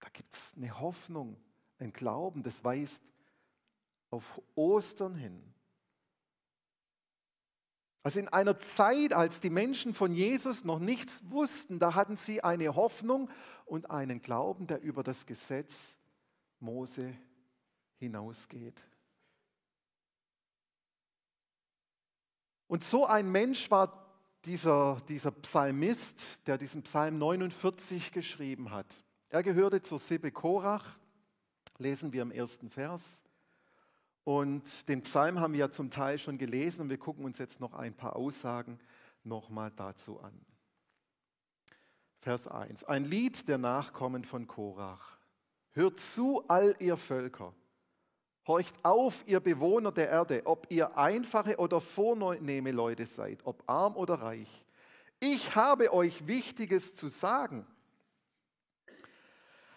Da 0.00 0.08
gibt 0.14 0.34
es 0.34 0.54
eine 0.56 0.80
Hoffnung, 0.80 1.36
ein 1.78 1.92
Glauben, 1.92 2.42
das 2.42 2.64
weist 2.64 3.02
auf 4.10 4.40
Ostern 4.54 5.14
hin. 5.14 5.42
Also 8.02 8.20
in 8.20 8.28
einer 8.28 8.58
Zeit, 8.60 9.14
als 9.14 9.40
die 9.40 9.50
Menschen 9.50 9.94
von 9.94 10.12
Jesus 10.12 10.64
noch 10.64 10.78
nichts 10.78 11.22
wussten, 11.30 11.78
da 11.78 11.94
hatten 11.94 12.18
sie 12.18 12.44
eine 12.44 12.74
Hoffnung 12.74 13.30
und 13.64 13.90
einen 13.90 14.20
Glauben, 14.20 14.66
der 14.66 14.82
über 14.82 15.02
das 15.02 15.24
Gesetz 15.24 15.96
Mose 16.60 17.16
hinausgeht. 17.96 18.82
Und 22.66 22.84
so 22.84 23.06
ein 23.06 23.30
Mensch 23.30 23.70
war 23.70 24.04
dieser, 24.44 25.00
dieser 25.08 25.30
Psalmist, 25.30 26.46
der 26.46 26.58
diesen 26.58 26.82
Psalm 26.82 27.18
49 27.18 28.12
geschrieben 28.12 28.70
hat. 28.70 28.86
Er 29.30 29.42
gehörte 29.42 29.80
zur 29.80 29.98
Sippe 29.98 30.30
Korach, 30.30 30.98
lesen 31.78 32.12
wir 32.12 32.22
im 32.22 32.30
ersten 32.30 32.70
Vers. 32.70 33.24
Und 34.24 34.88
den 34.88 35.02
Psalm 35.02 35.40
haben 35.40 35.52
wir 35.52 35.60
ja 35.60 35.70
zum 35.70 35.90
Teil 35.90 36.18
schon 36.18 36.38
gelesen 36.38 36.82
und 36.82 36.90
wir 36.90 36.98
gucken 36.98 37.24
uns 37.24 37.38
jetzt 37.38 37.60
noch 37.60 37.74
ein 37.74 37.94
paar 37.94 38.16
Aussagen 38.16 38.78
nochmal 39.22 39.70
dazu 39.76 40.18
an. 40.20 40.38
Vers 42.20 42.48
1. 42.48 42.84
Ein 42.84 43.04
Lied 43.04 43.48
der 43.48 43.58
Nachkommen 43.58 44.24
von 44.24 44.46
Korach. 44.46 45.18
Hört 45.72 46.00
zu, 46.00 46.42
all 46.48 46.74
ihr 46.78 46.96
Völker. 46.96 47.52
Horcht 48.46 48.74
auf, 48.82 49.24
ihr 49.26 49.40
Bewohner 49.40 49.92
der 49.92 50.08
Erde, 50.08 50.42
ob 50.46 50.66
ihr 50.70 50.96
einfache 50.96 51.56
oder 51.58 51.80
vornehme 51.80 52.72
Leute 52.72 53.06
seid, 53.06 53.40
ob 53.44 53.62
arm 53.68 53.96
oder 53.96 54.14
reich. 54.14 54.66
Ich 55.20 55.54
habe 55.54 55.92
euch 55.92 56.26
Wichtiges 56.26 56.94
zu 56.94 57.08
sagen. 57.08 57.66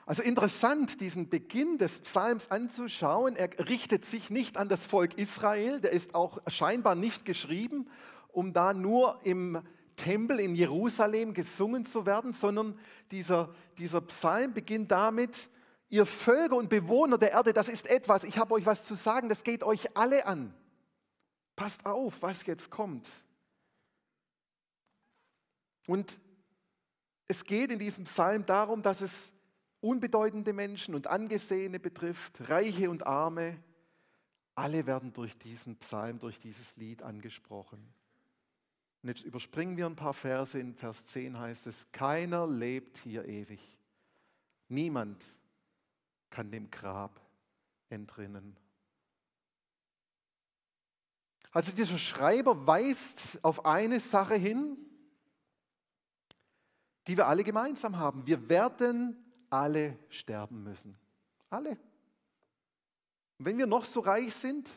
Also 0.08 0.24
interessant, 0.24 1.02
diesen 1.02 1.28
Beginn 1.28 1.78
des 1.78 2.00
Psalms 2.00 2.50
anzuschauen. 2.50 3.36
Er 3.36 3.50
richtet 3.68 4.06
sich 4.06 4.30
nicht 4.30 4.56
an 4.56 4.70
das 4.70 4.86
Volk 4.86 5.18
Israel, 5.18 5.82
der 5.82 5.92
ist 5.92 6.16
auch 6.16 6.40
scheinbar 6.48 6.96
nicht 6.96 7.26
geschrieben, 7.26 7.90
um 8.30 8.54
da 8.54 8.74
nur 8.74 9.20
im 9.26 9.62
Tempel 9.98 10.40
in 10.40 10.56
Jerusalem 10.56 11.34
gesungen 11.34 11.86
zu 11.86 12.06
werden, 12.06 12.32
sondern 12.32 12.80
dieser, 13.12 13.54
dieser 13.78 14.00
Psalm 14.00 14.54
beginnt 14.54 14.92
damit, 14.92 15.50
ihr 15.90 16.06
Völker 16.06 16.56
und 16.56 16.70
Bewohner 16.70 17.18
der 17.18 17.34
Erde, 17.34 17.52
das 17.52 17.68
ist 17.68 17.90
etwas, 17.90 18.24
ich 18.24 18.38
habe 18.38 18.54
euch 18.54 18.66
was 18.66 18.86
zu 18.86 18.96
sagen, 18.96 19.28
das 19.28 19.44
geht 19.44 19.62
euch 19.62 19.98
alle 19.98 20.26
an. 20.26 20.54
Passt 21.58 21.86
auf, 21.86 22.22
was 22.22 22.46
jetzt 22.46 22.70
kommt. 22.70 23.10
Und 25.86 26.18
es 27.28 27.44
geht 27.44 27.72
in 27.72 27.80
diesem 27.80 28.06
Psalm 28.06 28.46
darum, 28.46 28.82
dass 28.82 29.02
es 29.02 29.34
unbedeutende 29.82 30.54
Menschen 30.54 30.96
und 30.96 31.08
Angesehene 31.08 31.80
betrifft, 31.80 32.50
Reiche 32.50 32.90
und 32.90 33.06
Arme, 33.06 33.58
alle 34.56 34.88
werden 34.88 35.14
durch 35.14 35.38
diesen 35.38 35.78
Psalm, 35.78 36.20
durch 36.20 36.40
dieses 36.40 36.76
Lied 36.78 37.04
angesprochen. 37.04 37.94
Und 39.04 39.10
jetzt 39.10 39.24
überspringen 39.24 39.78
wir 39.78 39.86
ein 39.86 39.96
paar 39.96 40.14
Verse. 40.14 40.60
In 40.60 40.74
Vers 40.74 41.06
10 41.06 41.38
heißt 41.38 41.68
es, 41.68 41.92
keiner 41.92 42.48
lebt 42.48 42.98
hier 42.98 43.26
ewig. 43.26 43.62
Niemand 44.68 45.24
kann 46.30 46.52
dem 46.52 46.72
Grab 46.72 47.22
entrinnen. 47.90 48.58
Also 51.52 51.72
dieser 51.72 51.98
Schreiber 51.98 52.68
weist 52.68 53.40
auf 53.44 53.66
eine 53.66 54.00
Sache 54.00 54.36
hin, 54.36 54.78
die 57.08 57.16
wir 57.16 57.28
alle 57.28 57.44
gemeinsam 57.44 57.98
haben. 57.98 58.28
Wir 58.28 58.50
werden 58.50 59.24
alle 59.50 59.98
sterben 60.10 60.64
müssen. 60.64 60.98
Alle. 61.50 61.72
Und 63.38 63.46
wenn 63.46 63.58
wir 63.58 63.68
noch 63.68 63.86
so 63.86 64.00
reich 64.00 64.34
sind, 64.36 64.70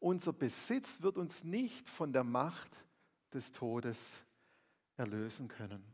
unser 0.00 0.32
Besitz 0.32 1.02
wird 1.02 1.16
uns 1.16 1.44
nicht 1.44 1.88
von 1.88 2.12
der 2.12 2.24
Macht 2.24 2.70
des 3.32 3.52
Todes 3.52 4.18
erlösen 4.96 5.48
können. 5.48 5.84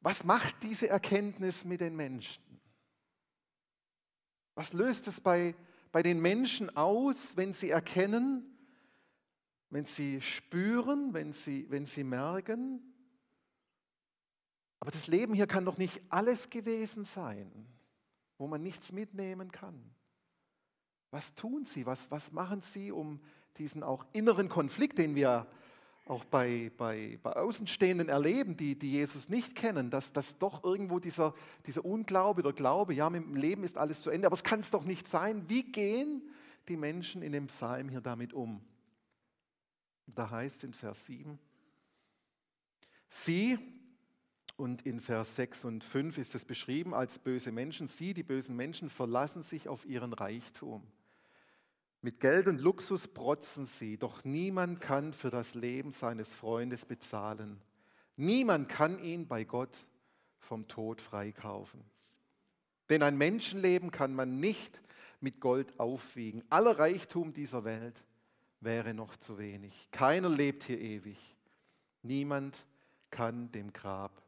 Was 0.00 0.24
macht 0.24 0.62
diese 0.62 0.88
Erkenntnis 0.88 1.64
mit 1.64 1.80
den 1.80 1.96
Menschen? 1.96 2.42
Was 4.54 4.72
löst 4.72 5.06
es 5.06 5.20
bei, 5.20 5.54
bei 5.92 6.02
den 6.02 6.20
Menschen 6.20 6.76
aus, 6.76 7.36
wenn 7.36 7.52
sie 7.52 7.70
erkennen, 7.70 8.58
wenn 9.70 9.84
sie 9.84 10.20
spüren, 10.20 11.12
wenn 11.14 11.32
sie, 11.32 11.68
wenn 11.70 11.86
sie 11.86 12.04
merken, 12.04 12.87
aber 14.80 14.90
das 14.90 15.06
Leben 15.06 15.34
hier 15.34 15.46
kann 15.46 15.64
doch 15.64 15.78
nicht 15.78 16.00
alles 16.08 16.50
gewesen 16.50 17.04
sein, 17.04 17.50
wo 18.36 18.46
man 18.46 18.62
nichts 18.62 18.92
mitnehmen 18.92 19.50
kann. 19.50 19.78
Was 21.10 21.34
tun 21.34 21.64
Sie? 21.64 21.86
Was, 21.86 22.10
was 22.10 22.32
machen 22.32 22.62
Sie, 22.62 22.92
um 22.92 23.20
diesen 23.56 23.82
auch 23.82 24.06
inneren 24.12 24.48
Konflikt, 24.48 24.98
den 24.98 25.14
wir 25.14 25.46
auch 26.06 26.24
bei, 26.24 26.70
bei, 26.76 27.18
bei 27.22 27.36
Außenstehenden 27.36 28.08
erleben, 28.08 28.56
die, 28.56 28.78
die 28.78 28.92
Jesus 28.92 29.28
nicht 29.28 29.54
kennen, 29.54 29.90
dass, 29.90 30.12
dass 30.12 30.38
doch 30.38 30.64
irgendwo 30.64 30.98
dieser, 31.00 31.34
dieser 31.66 31.84
Unglaube 31.84 32.40
oder 32.40 32.52
Glaube, 32.52 32.94
ja, 32.94 33.10
mit 33.10 33.22
dem 33.22 33.36
Leben 33.36 33.64
ist 33.64 33.76
alles 33.76 34.00
zu 34.00 34.10
Ende, 34.10 34.26
aber 34.26 34.34
es 34.34 34.44
kann 34.44 34.60
es 34.60 34.70
doch 34.70 34.84
nicht 34.84 35.06
sein. 35.08 35.48
Wie 35.48 35.64
gehen 35.64 36.22
die 36.68 36.76
Menschen 36.76 37.22
in 37.22 37.32
dem 37.32 37.48
Psalm 37.48 37.88
hier 37.88 38.00
damit 38.00 38.32
um? 38.32 38.62
Da 40.06 40.30
heißt 40.30 40.64
in 40.64 40.72
Vers 40.72 41.06
7, 41.06 41.38
Sie, 43.10 43.58
und 44.58 44.84
in 44.84 44.98
Vers 44.98 45.36
6 45.36 45.64
und 45.66 45.84
5 45.84 46.18
ist 46.18 46.34
es 46.34 46.44
beschrieben 46.44 46.92
als 46.92 47.18
böse 47.20 47.52
Menschen. 47.52 47.86
Sie, 47.86 48.12
die 48.12 48.24
bösen 48.24 48.56
Menschen, 48.56 48.90
verlassen 48.90 49.44
sich 49.44 49.68
auf 49.68 49.86
ihren 49.86 50.12
Reichtum. 50.12 50.82
Mit 52.02 52.18
Geld 52.18 52.48
und 52.48 52.60
Luxus 52.60 53.06
protzen 53.06 53.66
sie, 53.66 53.98
doch 53.98 54.24
niemand 54.24 54.80
kann 54.80 55.12
für 55.12 55.30
das 55.30 55.54
Leben 55.54 55.92
seines 55.92 56.34
Freundes 56.34 56.84
bezahlen. 56.84 57.60
Niemand 58.16 58.68
kann 58.68 58.98
ihn 58.98 59.28
bei 59.28 59.44
Gott 59.44 59.86
vom 60.38 60.66
Tod 60.66 61.00
freikaufen. 61.00 61.80
Denn 62.88 63.02
ein 63.02 63.16
Menschenleben 63.16 63.92
kann 63.92 64.12
man 64.12 64.40
nicht 64.40 64.82
mit 65.20 65.40
Gold 65.40 65.78
aufwiegen. 65.78 66.42
Aller 66.50 66.78
Reichtum 66.80 67.32
dieser 67.32 67.62
Welt 67.62 68.04
wäre 68.60 68.92
noch 68.92 69.16
zu 69.16 69.38
wenig. 69.38 69.88
Keiner 69.92 70.28
lebt 70.28 70.64
hier 70.64 70.80
ewig. 70.80 71.18
Niemand 72.02 72.66
kann 73.10 73.52
dem 73.52 73.72
Grab 73.72 74.27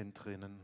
entrinnen. 0.00 0.60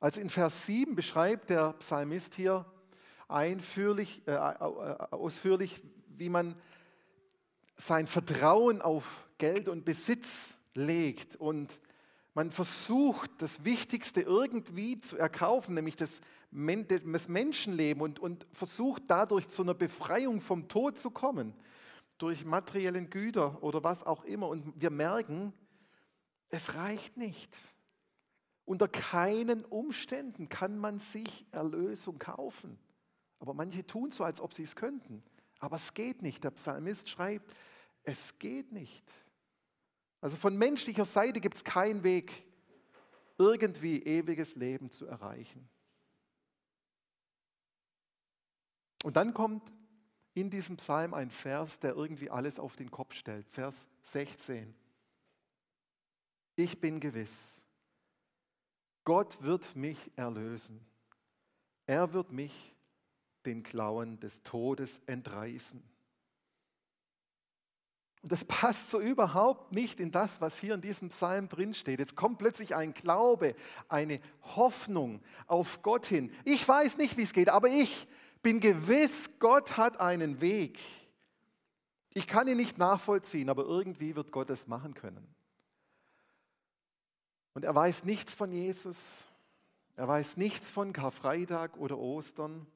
Also 0.00 0.20
in 0.20 0.28
Vers 0.28 0.66
7 0.66 0.94
beschreibt 0.94 1.50
der 1.50 1.72
Psalmist 1.74 2.34
hier 2.34 2.66
einführlich, 3.26 4.22
äh, 4.26 4.36
ausführlich, 4.36 5.82
wie 6.08 6.28
man 6.28 6.54
sein 7.76 8.06
Vertrauen 8.06 8.82
auf 8.82 9.26
Geld 9.38 9.68
und 9.68 9.84
Besitz 9.84 10.56
legt 10.74 11.36
und 11.36 11.80
man 12.34 12.50
versucht, 12.50 13.30
das 13.38 13.64
Wichtigste 13.64 14.20
irgendwie 14.20 15.00
zu 15.00 15.16
erkaufen, 15.16 15.74
nämlich 15.74 15.96
das, 15.96 16.20
das 16.50 17.28
Menschenleben 17.28 18.02
und, 18.02 18.18
und 18.18 18.46
versucht 18.52 19.04
dadurch 19.06 19.48
zu 19.48 19.62
einer 19.62 19.74
Befreiung 19.74 20.40
vom 20.40 20.68
Tod 20.68 20.98
zu 20.98 21.10
kommen, 21.10 21.54
durch 22.18 22.44
materiellen 22.44 23.08
Güter 23.08 23.62
oder 23.62 23.82
was 23.84 24.02
auch 24.02 24.24
immer. 24.24 24.48
Und 24.48 24.80
wir 24.80 24.90
merken, 24.90 25.52
es 26.54 26.76
reicht 26.76 27.16
nicht. 27.16 27.56
Unter 28.64 28.86
keinen 28.86 29.64
Umständen 29.64 30.48
kann 30.48 30.78
man 30.78 31.00
sich 31.00 31.44
Erlösung 31.50 32.20
kaufen. 32.20 32.78
Aber 33.40 33.54
manche 33.54 33.84
tun 33.84 34.12
so, 34.12 34.22
als 34.22 34.40
ob 34.40 34.54
sie 34.54 34.62
es 34.62 34.76
könnten. 34.76 35.22
Aber 35.58 35.76
es 35.76 35.94
geht 35.94 36.22
nicht. 36.22 36.44
Der 36.44 36.52
Psalmist 36.52 37.10
schreibt, 37.10 37.52
es 38.04 38.38
geht 38.38 38.70
nicht. 38.70 39.04
Also 40.20 40.36
von 40.36 40.56
menschlicher 40.56 41.04
Seite 41.04 41.40
gibt 41.40 41.56
es 41.56 41.64
keinen 41.64 42.04
Weg, 42.04 42.44
irgendwie 43.36 44.02
ewiges 44.04 44.54
Leben 44.54 44.90
zu 44.90 45.06
erreichen. 45.06 45.68
Und 49.02 49.16
dann 49.16 49.34
kommt 49.34 49.70
in 50.34 50.50
diesem 50.50 50.76
Psalm 50.76 51.14
ein 51.14 51.30
Vers, 51.30 51.80
der 51.80 51.96
irgendwie 51.96 52.30
alles 52.30 52.60
auf 52.60 52.76
den 52.76 52.92
Kopf 52.92 53.12
stellt. 53.12 53.48
Vers 53.48 53.88
16. 54.02 54.72
Ich 56.56 56.80
bin 56.80 57.00
gewiss, 57.00 57.62
Gott 59.04 59.42
wird 59.42 59.76
mich 59.76 60.10
erlösen. 60.16 60.80
Er 61.86 62.12
wird 62.12 62.32
mich 62.32 62.74
den 63.44 63.62
Klauen 63.62 64.18
des 64.20 64.42
Todes 64.42 65.00
entreißen. 65.06 65.82
Und 68.22 68.32
das 68.32 68.46
passt 68.46 68.88
so 68.88 69.00
überhaupt 69.00 69.72
nicht 69.72 70.00
in 70.00 70.10
das, 70.10 70.40
was 70.40 70.58
hier 70.58 70.72
in 70.72 70.80
diesem 70.80 71.10
Psalm 71.10 71.46
drinsteht. 71.50 71.98
Jetzt 71.98 72.16
kommt 72.16 72.38
plötzlich 72.38 72.74
ein 72.74 72.94
Glaube, 72.94 73.54
eine 73.90 74.18
Hoffnung 74.56 75.20
auf 75.46 75.82
Gott 75.82 76.06
hin. 76.06 76.32
Ich 76.46 76.66
weiß 76.66 76.96
nicht, 76.96 77.18
wie 77.18 77.22
es 77.22 77.34
geht, 77.34 77.50
aber 77.50 77.68
ich 77.68 78.08
bin 78.42 78.60
gewiss, 78.60 79.28
Gott 79.40 79.76
hat 79.76 80.00
einen 80.00 80.40
Weg. 80.40 80.78
Ich 82.14 82.26
kann 82.26 82.48
ihn 82.48 82.56
nicht 82.56 82.78
nachvollziehen, 82.78 83.50
aber 83.50 83.64
irgendwie 83.64 84.16
wird 84.16 84.32
Gott 84.32 84.48
es 84.48 84.68
machen 84.68 84.94
können. 84.94 85.34
Und 87.54 87.64
er 87.64 87.74
weiß 87.74 88.04
nichts 88.04 88.34
von 88.34 88.52
Jesus. 88.52 89.24
Er 89.96 90.08
weiß 90.08 90.36
nichts 90.36 90.70
von 90.70 90.92
Karfreitag 90.92 91.76
oder 91.76 91.98
Ostern. 91.98 92.66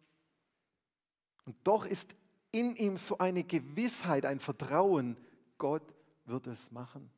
Und 1.44 1.56
doch 1.64 1.84
ist 1.84 2.14
in 2.52 2.76
ihm 2.76 2.96
so 2.96 3.18
eine 3.18 3.44
Gewissheit, 3.44 4.24
ein 4.24 4.38
Vertrauen, 4.38 5.16
Gott 5.58 5.82
wird 6.24 6.46
es 6.46 6.70
machen. 6.70 7.10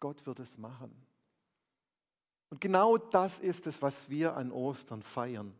Gott 0.00 0.26
wird 0.26 0.40
es 0.40 0.58
machen. 0.58 0.90
Und 2.50 2.60
genau 2.60 2.96
das 2.96 3.38
ist 3.38 3.66
es, 3.66 3.80
was 3.80 4.10
wir 4.10 4.36
an 4.36 4.50
Ostern 4.50 5.02
feiern. 5.02 5.54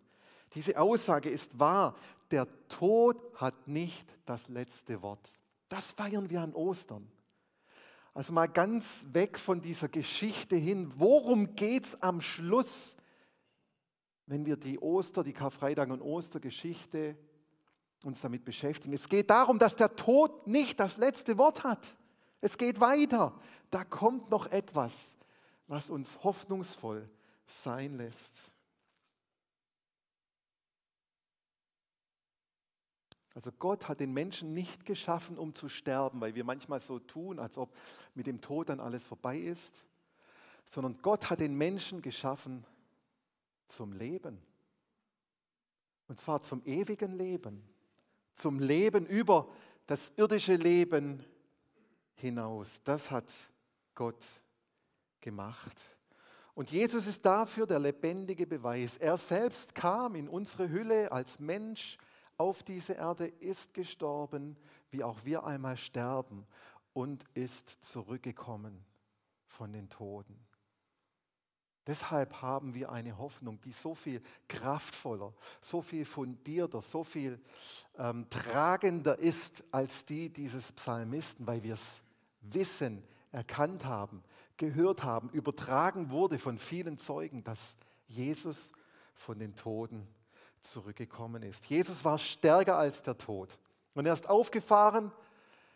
Diese 0.55 0.79
Aussage 0.79 1.31
ist 1.31 1.59
wahr. 1.59 1.95
Der 2.33 2.49
Tod 2.69 3.23
hat 3.37 3.69
nicht 3.69 4.09
das 4.27 4.49
letzte 4.49 5.01
Wort. 5.03 5.39
Das 5.69 5.93
feiern 5.93 6.29
wir 6.31 6.41
an 6.43 6.53
Ostern. 6.55 7.11
Also 8.15 8.33
mal 8.33 8.47
ganz 8.47 9.07
weg 9.13 9.39
von 9.39 9.61
dieser 9.61 9.89
Geschichte 9.89 10.57
hin. 10.57 10.93
Worum 10.97 11.55
geht 11.55 11.87
es 11.87 12.03
am 12.03 12.21
Schluss, 12.21 12.97
wenn 14.27 14.47
wir 14.47 14.57
die 14.57 14.81
Oster, 14.81 15.23
die 15.23 15.33
Karfreitag 15.33 15.91
und 15.91 16.03
Ostergeschichte 16.03 17.17
uns 18.05 18.21
damit 18.21 18.45
beschäftigen. 18.45 18.95
Es 18.95 19.09
geht 19.09 19.31
darum, 19.31 19.59
dass 19.59 19.77
der 19.77 19.95
Tod 19.97 20.47
nicht 20.47 20.81
das 20.81 20.97
letzte 20.97 21.39
Wort 21.39 21.65
hat. 21.65 21.97
Es 22.41 22.57
geht 22.57 22.81
weiter. 22.81 23.39
Da 23.71 23.85
kommt 23.85 24.31
noch 24.31 24.47
etwas, 24.51 25.17
was 25.67 25.91
uns 25.91 26.23
hoffnungsvoll 26.25 27.09
sein 27.47 27.97
lässt. 27.97 28.51
Also 33.35 33.53
Gott 33.53 33.89
hat 33.89 34.01
den 34.01 34.13
Menschen 34.13 34.55
nicht 34.55 34.85
geschaffen, 34.85 35.39
um 35.39 35.55
zu 35.55 35.69
sterben, 35.69 36.21
weil 36.21 36.35
wir 36.35 36.45
manchmal 36.45 36.81
so 36.81 36.99
tun, 36.99 37.39
als 37.39 37.59
ob 37.59 37.75
mit 38.15 38.27
dem 38.27 38.41
Tod 38.41 38.69
dann 38.69 38.81
alles 38.81 39.07
vorbei 39.07 39.39
ist, 39.39 39.85
sondern 40.65 41.01
Gott 41.03 41.31
hat 41.31 41.41
den 41.41 41.57
Menschen 41.57 42.03
geschaffen 42.03 42.65
zum 43.69 43.93
Leben. 43.93 44.41
Und 46.09 46.19
zwar 46.19 46.43
zum 46.43 46.63
ewigen 46.65 47.17
Leben 47.17 47.63
zum 48.41 48.59
Leben 48.59 49.07
über 49.07 49.49
das 49.87 50.13
irdische 50.17 50.55
Leben 50.55 51.25
hinaus. 52.15 52.81
Das 52.85 53.11
hat 53.11 53.33
Gott 53.95 54.25
gemacht. 55.21 55.77
Und 56.55 56.71
Jesus 56.71 57.07
ist 57.07 57.25
dafür 57.25 57.67
der 57.67 57.79
lebendige 57.79 58.47
Beweis. 58.47 58.97
Er 58.97 59.17
selbst 59.17 59.75
kam 59.75 60.15
in 60.15 60.29
unsere 60.29 60.69
Hülle 60.69 61.13
als 61.13 61.39
Mensch 61.39 61.97
auf 62.41 62.63
diese 62.63 62.95
Erde, 62.95 63.27
ist 63.27 63.75
gestorben, 63.75 64.57
wie 64.91 65.05
auch 65.05 65.25
wir 65.25 65.45
einmal 65.45 65.77
sterben 65.77 66.47
und 66.95 67.23
ist 67.35 67.85
zurückgekommen 67.85 68.83
von 69.47 69.75
den 69.75 69.91
Toten. 69.91 70.35
Deshalb 71.87 72.41
haben 72.41 72.73
wir 72.73 72.93
eine 72.93 73.19
Hoffnung, 73.19 73.61
die 73.61 73.73
so 73.73 73.95
viel 73.95 74.23
kraftvoller, 74.49 75.35
so 75.61 75.83
viel 75.83 76.07
fundierter, 76.07 76.81
so 76.81 77.05
viel 77.05 77.39
ähm, 77.99 78.27
tragender 78.31 79.19
ist 79.19 79.63
als 79.71 80.07
die 80.07 80.31
dieses 80.31 80.73
Psalmisten, 80.73 81.47
weil 81.47 81.63
wir 81.63 81.75
es 81.75 82.01
wissen, 82.41 83.03
erkannt 83.33 83.85
haben, 83.85 84.23
gehört 84.57 85.03
haben, 85.03 85.29
übertragen 85.31 86.09
wurde 86.09 86.39
von 86.39 86.59
vielen 86.59 86.97
Zeugen, 86.97 87.45
dass 87.45 87.77
Jesus 88.09 88.73
von 89.15 89.39
den 89.39 89.55
Toten 89.57 90.09
zurückgekommen 90.61 91.43
ist. 91.43 91.67
Jesus 91.67 92.05
war 92.05 92.19
stärker 92.19 92.77
als 92.77 93.03
der 93.03 93.17
Tod. 93.17 93.59
Und 93.95 94.07
er 94.07 94.13
ist 94.13 94.29
aufgefahren 94.29 95.13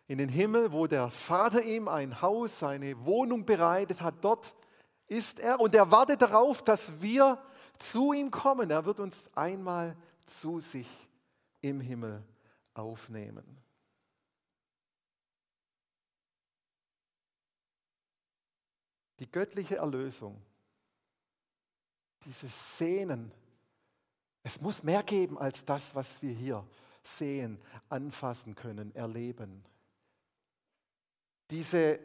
in 0.06 0.18
den 0.18 0.28
Himmel, 0.28 0.72
wo 0.72 0.86
der 0.86 1.10
Vater 1.10 1.62
ihm 1.62 1.88
ein 1.88 2.20
Haus, 2.20 2.58
seine 2.58 3.04
Wohnung 3.04 3.44
bereitet 3.44 4.00
hat. 4.00 4.16
Dort 4.22 4.54
ist 5.06 5.38
er 5.38 5.60
und 5.60 5.74
er 5.74 5.90
wartet 5.90 6.22
darauf, 6.22 6.62
dass 6.62 7.00
wir 7.00 7.42
zu 7.78 8.12
ihm 8.12 8.30
kommen. 8.30 8.70
Er 8.70 8.84
wird 8.84 9.00
uns 9.00 9.28
einmal 9.34 9.96
zu 10.26 10.60
sich 10.60 10.88
im 11.60 11.80
Himmel 11.80 12.22
aufnehmen. 12.74 13.44
Die 19.20 19.30
göttliche 19.30 19.76
Erlösung, 19.76 20.42
dieses 22.24 22.76
Sehnen, 22.76 23.32
es 24.44 24.60
muss 24.60 24.82
mehr 24.82 25.02
geben 25.02 25.38
als 25.38 25.64
das, 25.64 25.94
was 25.94 26.22
wir 26.22 26.32
hier 26.32 26.64
sehen, 27.02 27.58
anfassen 27.88 28.54
können, 28.54 28.94
erleben. 28.94 29.64
Diese 31.50 31.98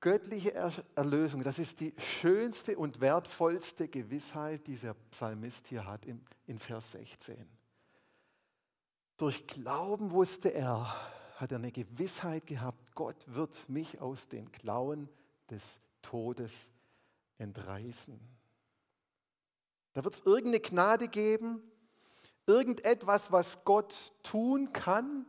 göttliche 0.00 0.54
Erlösung, 0.94 1.42
das 1.42 1.58
ist 1.58 1.80
die 1.80 1.94
schönste 1.98 2.76
und 2.78 3.00
wertvollste 3.00 3.86
Gewissheit, 3.86 4.66
die 4.66 4.76
der 4.76 4.94
Psalmist 5.10 5.68
hier 5.68 5.86
hat 5.86 6.06
in, 6.06 6.24
in 6.46 6.58
Vers 6.58 6.92
16. 6.92 7.46
Durch 9.18 9.46
Glauben 9.46 10.10
wusste 10.12 10.48
er, 10.48 10.86
hat 11.36 11.52
er 11.52 11.58
eine 11.58 11.72
Gewissheit 11.72 12.46
gehabt, 12.46 12.94
Gott 12.94 13.24
wird 13.26 13.68
mich 13.68 14.00
aus 14.00 14.28
den 14.28 14.50
Klauen 14.52 15.08
des 15.50 15.80
Todes 16.00 16.70
entreißen. 17.36 18.37
Da 19.98 20.04
wird 20.04 20.14
es 20.14 20.20
irgendeine 20.20 20.60
Gnade 20.60 21.08
geben, 21.08 21.60
irgendetwas, 22.46 23.32
was 23.32 23.64
Gott 23.64 24.14
tun 24.22 24.72
kann, 24.72 25.26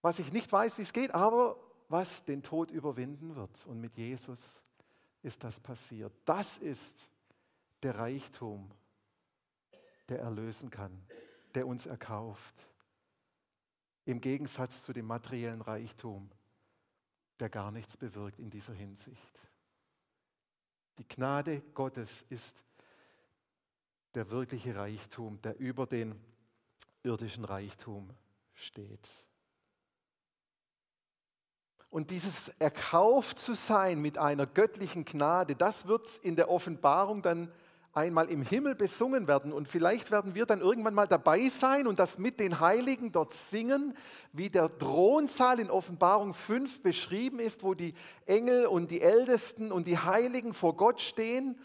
was 0.00 0.18
ich 0.18 0.32
nicht 0.32 0.50
weiß, 0.50 0.76
wie 0.76 0.82
es 0.82 0.92
geht, 0.92 1.12
aber 1.14 1.56
was 1.88 2.24
den 2.24 2.42
Tod 2.42 2.72
überwinden 2.72 3.36
wird. 3.36 3.64
Und 3.66 3.80
mit 3.80 3.96
Jesus 3.96 4.60
ist 5.22 5.44
das 5.44 5.60
passiert. 5.60 6.12
Das 6.24 6.58
ist 6.58 7.08
der 7.84 7.96
Reichtum, 7.96 8.68
der 10.08 10.18
erlösen 10.18 10.68
kann, 10.68 11.06
der 11.54 11.68
uns 11.68 11.86
erkauft. 11.86 12.66
Im 14.04 14.20
Gegensatz 14.20 14.82
zu 14.82 14.92
dem 14.92 15.06
materiellen 15.06 15.60
Reichtum, 15.60 16.28
der 17.38 17.50
gar 17.50 17.70
nichts 17.70 17.96
bewirkt 17.96 18.40
in 18.40 18.50
dieser 18.50 18.74
Hinsicht. 18.74 19.38
Die 20.98 21.06
Gnade 21.06 21.60
Gottes 21.72 22.24
ist 22.28 22.64
der 24.14 24.30
wirkliche 24.30 24.76
Reichtum, 24.76 25.40
der 25.42 25.58
über 25.58 25.86
den 25.86 26.14
irdischen 27.02 27.44
Reichtum 27.44 28.10
steht. 28.54 29.08
Und 31.90 32.10
dieses 32.10 32.48
erkauft 32.58 33.38
zu 33.38 33.54
sein 33.54 34.00
mit 34.00 34.16
einer 34.16 34.46
göttlichen 34.46 35.04
Gnade, 35.04 35.54
das 35.54 35.86
wird 35.86 36.18
in 36.22 36.36
der 36.36 36.48
Offenbarung 36.48 37.20
dann 37.20 37.52
einmal 37.92 38.30
im 38.30 38.42
Himmel 38.42 38.74
besungen 38.74 39.28
werden. 39.28 39.52
Und 39.52 39.68
vielleicht 39.68 40.10
werden 40.10 40.34
wir 40.34 40.46
dann 40.46 40.60
irgendwann 40.60 40.94
mal 40.94 41.06
dabei 41.06 41.48
sein 41.50 41.86
und 41.86 41.98
das 41.98 42.18
mit 42.18 42.40
den 42.40 42.60
Heiligen 42.60 43.12
dort 43.12 43.34
singen, 43.34 43.94
wie 44.32 44.48
der 44.48 44.76
Thronsaal 44.78 45.60
in 45.60 45.70
Offenbarung 45.70 46.32
5 46.32 46.82
beschrieben 46.82 47.38
ist, 47.38 47.62
wo 47.62 47.74
die 47.74 47.94
Engel 48.24 48.66
und 48.66 48.90
die 48.90 49.02
Ältesten 49.02 49.70
und 49.70 49.86
die 49.86 49.98
Heiligen 49.98 50.54
vor 50.54 50.76
Gott 50.76 51.00
stehen. 51.00 51.58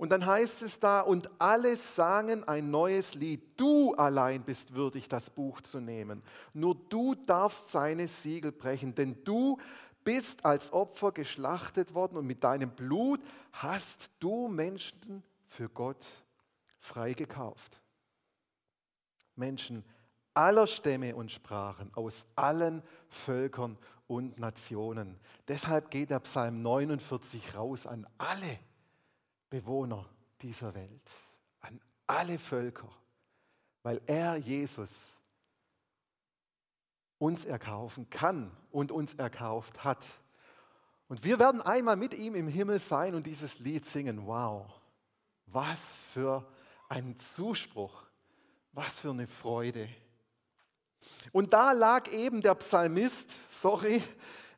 Und 0.00 0.08
dann 0.08 0.24
heißt 0.24 0.62
es 0.62 0.80
da, 0.80 1.02
und 1.02 1.28
alle 1.38 1.76
sangen 1.76 2.42
ein 2.48 2.70
neues 2.70 3.14
Lied. 3.14 3.60
Du 3.60 3.92
allein 3.96 4.42
bist 4.42 4.74
würdig, 4.74 5.08
das 5.08 5.28
Buch 5.28 5.60
zu 5.60 5.78
nehmen. 5.78 6.22
Nur 6.54 6.74
du 6.88 7.14
darfst 7.14 7.70
seine 7.70 8.08
Siegel 8.08 8.50
brechen, 8.50 8.94
denn 8.94 9.22
du 9.24 9.58
bist 10.02 10.42
als 10.42 10.72
Opfer 10.72 11.12
geschlachtet 11.12 11.92
worden 11.92 12.16
und 12.16 12.26
mit 12.26 12.42
deinem 12.42 12.70
Blut 12.70 13.20
hast 13.52 14.10
du 14.20 14.48
Menschen 14.48 15.22
für 15.46 15.68
Gott 15.68 16.06
freigekauft. 16.78 17.82
Menschen 19.36 19.84
aller 20.32 20.66
Stämme 20.66 21.14
und 21.14 21.30
Sprachen, 21.30 21.92
aus 21.92 22.24
allen 22.36 22.82
Völkern 23.10 23.76
und 24.06 24.38
Nationen. 24.38 25.20
Deshalb 25.46 25.90
geht 25.90 26.08
der 26.08 26.20
Psalm 26.20 26.62
49 26.62 27.54
raus 27.54 27.86
an 27.86 28.06
alle 28.16 28.58
Bewohner 29.50 30.08
dieser 30.40 30.74
Welt, 30.74 31.10
an 31.60 31.80
alle 32.06 32.38
Völker, 32.38 32.88
weil 33.82 34.00
er, 34.06 34.36
Jesus, 34.36 35.16
uns 37.18 37.44
erkaufen 37.44 38.08
kann 38.08 38.50
und 38.70 38.90
uns 38.90 39.14
erkauft 39.14 39.84
hat. 39.84 40.06
Und 41.08 41.24
wir 41.24 41.38
werden 41.38 41.60
einmal 41.60 41.96
mit 41.96 42.14
ihm 42.14 42.34
im 42.34 42.48
Himmel 42.48 42.78
sein 42.78 43.14
und 43.14 43.26
dieses 43.26 43.58
Lied 43.58 43.84
singen. 43.84 44.26
Wow. 44.26 44.66
Was 45.46 45.92
für 46.14 46.46
ein 46.88 47.18
Zuspruch, 47.18 48.04
was 48.72 48.98
für 48.98 49.10
eine 49.10 49.26
Freude. 49.26 49.88
Und 51.32 51.52
da 51.52 51.72
lag 51.72 52.08
eben 52.12 52.40
der 52.40 52.54
Psalmist, 52.54 53.34
sorry, 53.50 54.02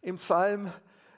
im 0.00 0.16
Psalm, 0.16 0.72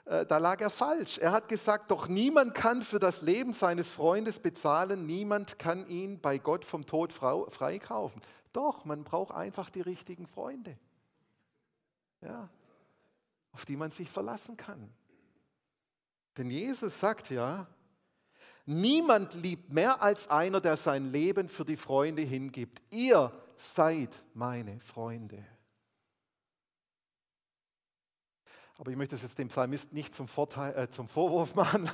da 0.05 0.37
lag 0.37 0.61
er 0.61 0.69
falsch. 0.69 1.17
Er 1.17 1.31
hat 1.31 1.49
gesagt, 1.49 1.89
doch 1.89 2.07
niemand 2.07 2.53
kann 2.53 2.83
für 2.83 2.99
das 2.99 3.21
Leben 3.21 3.53
seines 3.53 3.91
Freundes 3.91 4.39
bezahlen, 4.39 5.05
niemand 5.05 5.57
kann 5.57 5.87
ihn 5.87 6.19
bei 6.19 6.37
Gott 6.37 6.63
vom 6.63 6.85
Tod 6.85 7.11
freikaufen. 7.11 8.21
Doch, 8.53 8.85
man 8.85 9.03
braucht 9.03 9.33
einfach 9.33 9.69
die 9.69 9.81
richtigen 9.81 10.27
Freunde, 10.27 10.77
ja, 12.21 12.49
auf 13.51 13.65
die 13.65 13.75
man 13.75 13.91
sich 13.91 14.09
verlassen 14.09 14.57
kann. 14.57 14.89
Denn 16.37 16.49
Jesus 16.49 16.99
sagt 16.99 17.29
ja, 17.29 17.67
Niemand 18.65 19.35
liebt 19.35 19.71
mehr 19.71 20.01
als 20.01 20.27
einer, 20.27 20.59
der 20.59 20.75
sein 20.75 21.11
Leben 21.11 21.47
für 21.47 21.65
die 21.65 21.77
Freunde 21.77 22.23
hingibt. 22.23 22.81
Ihr 22.89 23.31
seid 23.57 24.09
meine 24.33 24.79
Freunde. 24.79 25.45
Aber 28.77 28.91
ich 28.91 28.97
möchte 28.97 29.15
es 29.15 29.21
jetzt 29.21 29.37
dem 29.37 29.47
Psalmist 29.47 29.93
nicht 29.93 30.13
zum, 30.13 30.27
Vorteil, 30.27 30.75
äh, 30.77 30.89
zum 30.89 31.07
Vorwurf 31.07 31.55
machen. 31.55 31.89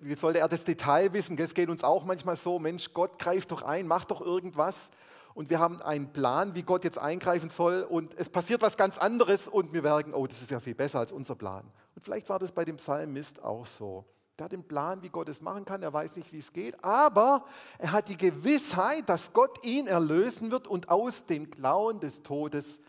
Wie 0.00 0.14
sollte 0.14 0.38
er 0.38 0.48
das 0.48 0.64
Detail 0.64 1.12
wissen? 1.12 1.38
Es 1.38 1.54
geht 1.54 1.68
uns 1.68 1.84
auch 1.84 2.04
manchmal 2.04 2.36
so, 2.36 2.58
Mensch, 2.58 2.92
Gott 2.94 3.18
greift 3.18 3.52
doch 3.52 3.62
ein, 3.62 3.86
macht 3.86 4.10
doch 4.10 4.20
irgendwas. 4.20 4.90
Und 5.34 5.50
wir 5.50 5.60
haben 5.60 5.80
einen 5.82 6.12
Plan, 6.12 6.54
wie 6.54 6.62
Gott 6.62 6.84
jetzt 6.84 6.98
eingreifen 6.98 7.50
soll. 7.50 7.82
Und 7.82 8.14
es 8.18 8.28
passiert 8.28 8.62
was 8.62 8.76
ganz 8.76 8.98
anderes 8.98 9.46
und 9.46 9.72
wir 9.72 9.82
merken, 9.82 10.14
oh, 10.14 10.26
das 10.26 10.42
ist 10.42 10.50
ja 10.50 10.60
viel 10.60 10.74
besser 10.74 10.98
als 10.98 11.12
unser 11.12 11.36
Plan. 11.36 11.64
Und 11.94 12.02
vielleicht 12.02 12.28
war 12.28 12.38
das 12.38 12.52
bei 12.52 12.64
dem 12.64 12.76
Psalmist 12.76 13.42
auch 13.42 13.66
so. 13.66 14.04
Der 14.38 14.44
hat 14.44 14.52
den 14.52 14.64
Plan, 14.64 15.02
wie 15.02 15.08
Gott 15.08 15.28
es 15.28 15.40
machen 15.40 15.64
kann. 15.64 15.82
Er 15.82 15.92
weiß 15.92 16.16
nicht, 16.16 16.32
wie 16.32 16.38
es 16.38 16.52
geht. 16.52 16.82
Aber 16.84 17.44
er 17.78 17.92
hat 17.92 18.08
die 18.08 18.16
Gewissheit, 18.16 19.08
dass 19.08 19.32
Gott 19.32 19.64
ihn 19.64 19.86
erlösen 19.86 20.50
wird 20.50 20.66
und 20.66 20.88
aus 20.88 21.26
den 21.26 21.50
Klauen 21.50 22.00
des 22.00 22.22
Todes 22.22 22.80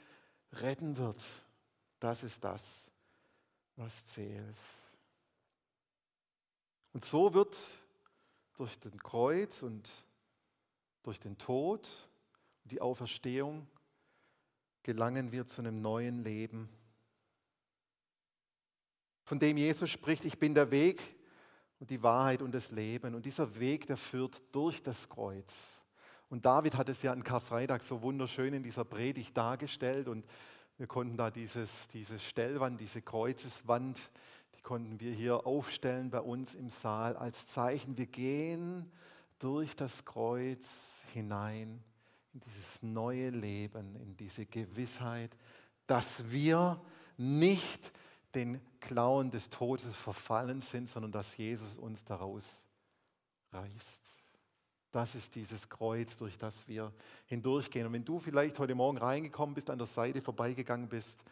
retten 0.54 0.98
wird. 0.98 1.24
Das 2.00 2.24
ist 2.24 2.44
das, 2.44 2.89
was 3.80 4.06
zählt. 4.06 4.58
Und 6.94 7.06
so 7.06 7.34
wird 7.34 7.58
durch 8.58 8.80
den 8.80 9.02
Kreuz 9.02 9.64
und 9.64 9.92
durch 11.04 11.20
den 11.20 11.38
Tod 11.38 11.90
und 12.64 12.72
die 12.72 12.82
Auferstehung 12.82 13.68
gelangen 14.84 15.32
wir 15.32 15.48
zu 15.48 15.62
einem 15.62 15.82
neuen 15.82 16.20
Leben, 16.24 16.70
von 19.24 19.40
dem 19.40 19.58
Jesus 19.58 19.90
spricht, 19.90 20.26
ich 20.26 20.40
bin 20.40 20.56
der 20.56 20.72
Weg, 20.72 21.20
und 21.80 21.90
die 21.90 22.04
Wahrheit 22.04 22.42
und 22.42 22.54
das 22.54 22.72
Leben. 22.72 23.16
Und 23.16 23.26
dieser 23.26 23.60
Weg, 23.60 23.88
der 23.88 23.98
führt 23.98 24.42
durch 24.52 24.84
das 24.84 25.08
Kreuz. 25.10 25.82
Und 26.30 26.46
David 26.46 26.76
hat 26.76 26.90
es 26.90 27.02
ja 27.02 27.12
an 27.12 27.24
Karfreitag 27.24 27.82
so 27.82 28.02
wunderschön 28.02 28.54
in 28.54 28.64
dieser 28.64 28.86
Predigt 28.86 29.36
dargestellt. 29.36 30.08
Und 30.08 30.26
wir 30.80 30.88
konnten 30.88 31.18
da 31.18 31.30
dieses, 31.30 31.90
diese 31.90 32.18
Stellwand, 32.18 32.80
diese 32.80 33.02
Kreuzeswand, 33.02 34.00
die 34.56 34.62
konnten 34.62 35.02
wir 35.02 35.12
hier 35.14 35.46
aufstellen 35.46 36.10
bei 36.10 36.22
uns 36.22 36.56
im 36.56 36.70
Saal 36.70 37.18
als 37.18 37.48
Zeichen. 37.48 37.98
Wir 37.98 38.06
gehen 38.06 38.90
durch 39.40 39.76
das 39.76 40.06
Kreuz 40.06 41.04
hinein 41.14 41.84
in 42.34 42.40
dieses 42.40 42.82
neue 42.82 43.30
Leben, 43.30 43.98
in 43.98 44.16
diese 44.16 44.46
Gewissheit, 44.46 45.36
dass 45.86 46.32
wir 46.32 46.82
nicht 47.18 47.92
den 48.34 48.62
Klauen 48.80 49.32
des 49.32 49.50
Todes 49.50 49.94
verfallen 49.98 50.62
sind, 50.62 50.88
sondern 50.88 51.12
dass 51.12 51.36
Jesus 51.36 51.78
uns 51.78 52.06
daraus 52.06 52.64
reißt. 53.52 54.19
Das 54.92 55.16
ist 55.16 55.36
dieses 55.36 55.70
Kreuz, 55.70 56.18
durch 56.18 56.38
das 56.38 56.68
wir 56.68 56.92
hindurchgehen. 57.28 57.86
Und 57.86 57.94
wenn 57.94 58.06
du 58.06 58.20
vielleicht 58.20 58.58
heute 58.60 58.76
Morgen 58.76 58.98
reingekommen 58.98 59.54
bist, 59.54 59.70
an 59.70 59.78
der 59.78 59.88
Seite 59.88 60.22
vorbeigegangen 60.22 60.90
bist, 60.90 61.24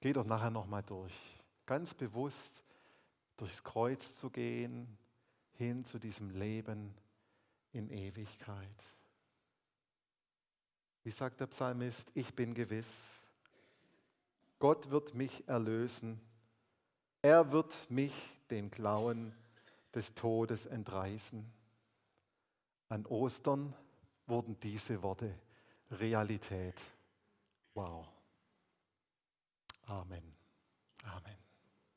geh 0.00 0.12
doch 0.12 0.24
nachher 0.24 0.50
nochmal 0.50 0.82
durch. 0.82 1.14
Ganz 1.66 1.94
bewusst 1.94 2.64
durchs 3.36 3.62
Kreuz 3.62 4.16
zu 4.16 4.30
gehen, 4.30 4.86
hin 5.52 5.84
zu 5.84 5.98
diesem 5.98 6.30
Leben 6.30 6.94
in 7.72 7.90
Ewigkeit. 7.90 8.68
Wie 11.02 11.10
sagt 11.10 11.40
der 11.40 11.46
Psalmist, 11.46 12.10
ich 12.14 12.34
bin 12.34 12.54
gewiss, 12.54 13.26
Gott 14.58 14.90
wird 14.90 15.14
mich 15.14 15.46
erlösen 15.46 16.20
er 17.24 17.52
wird 17.52 17.90
mich 17.90 18.12
den 18.50 18.70
Klauen 18.70 19.32
des 19.94 20.14
Todes 20.14 20.66
entreißen. 20.66 21.42
An 22.88 23.06
Ostern 23.06 23.74
wurden 24.26 24.58
diese 24.60 25.02
Worte 25.02 25.38
Realität. 25.90 26.80
Wow. 27.74 28.06
Amen. 29.86 30.22
Amen. 31.04 31.43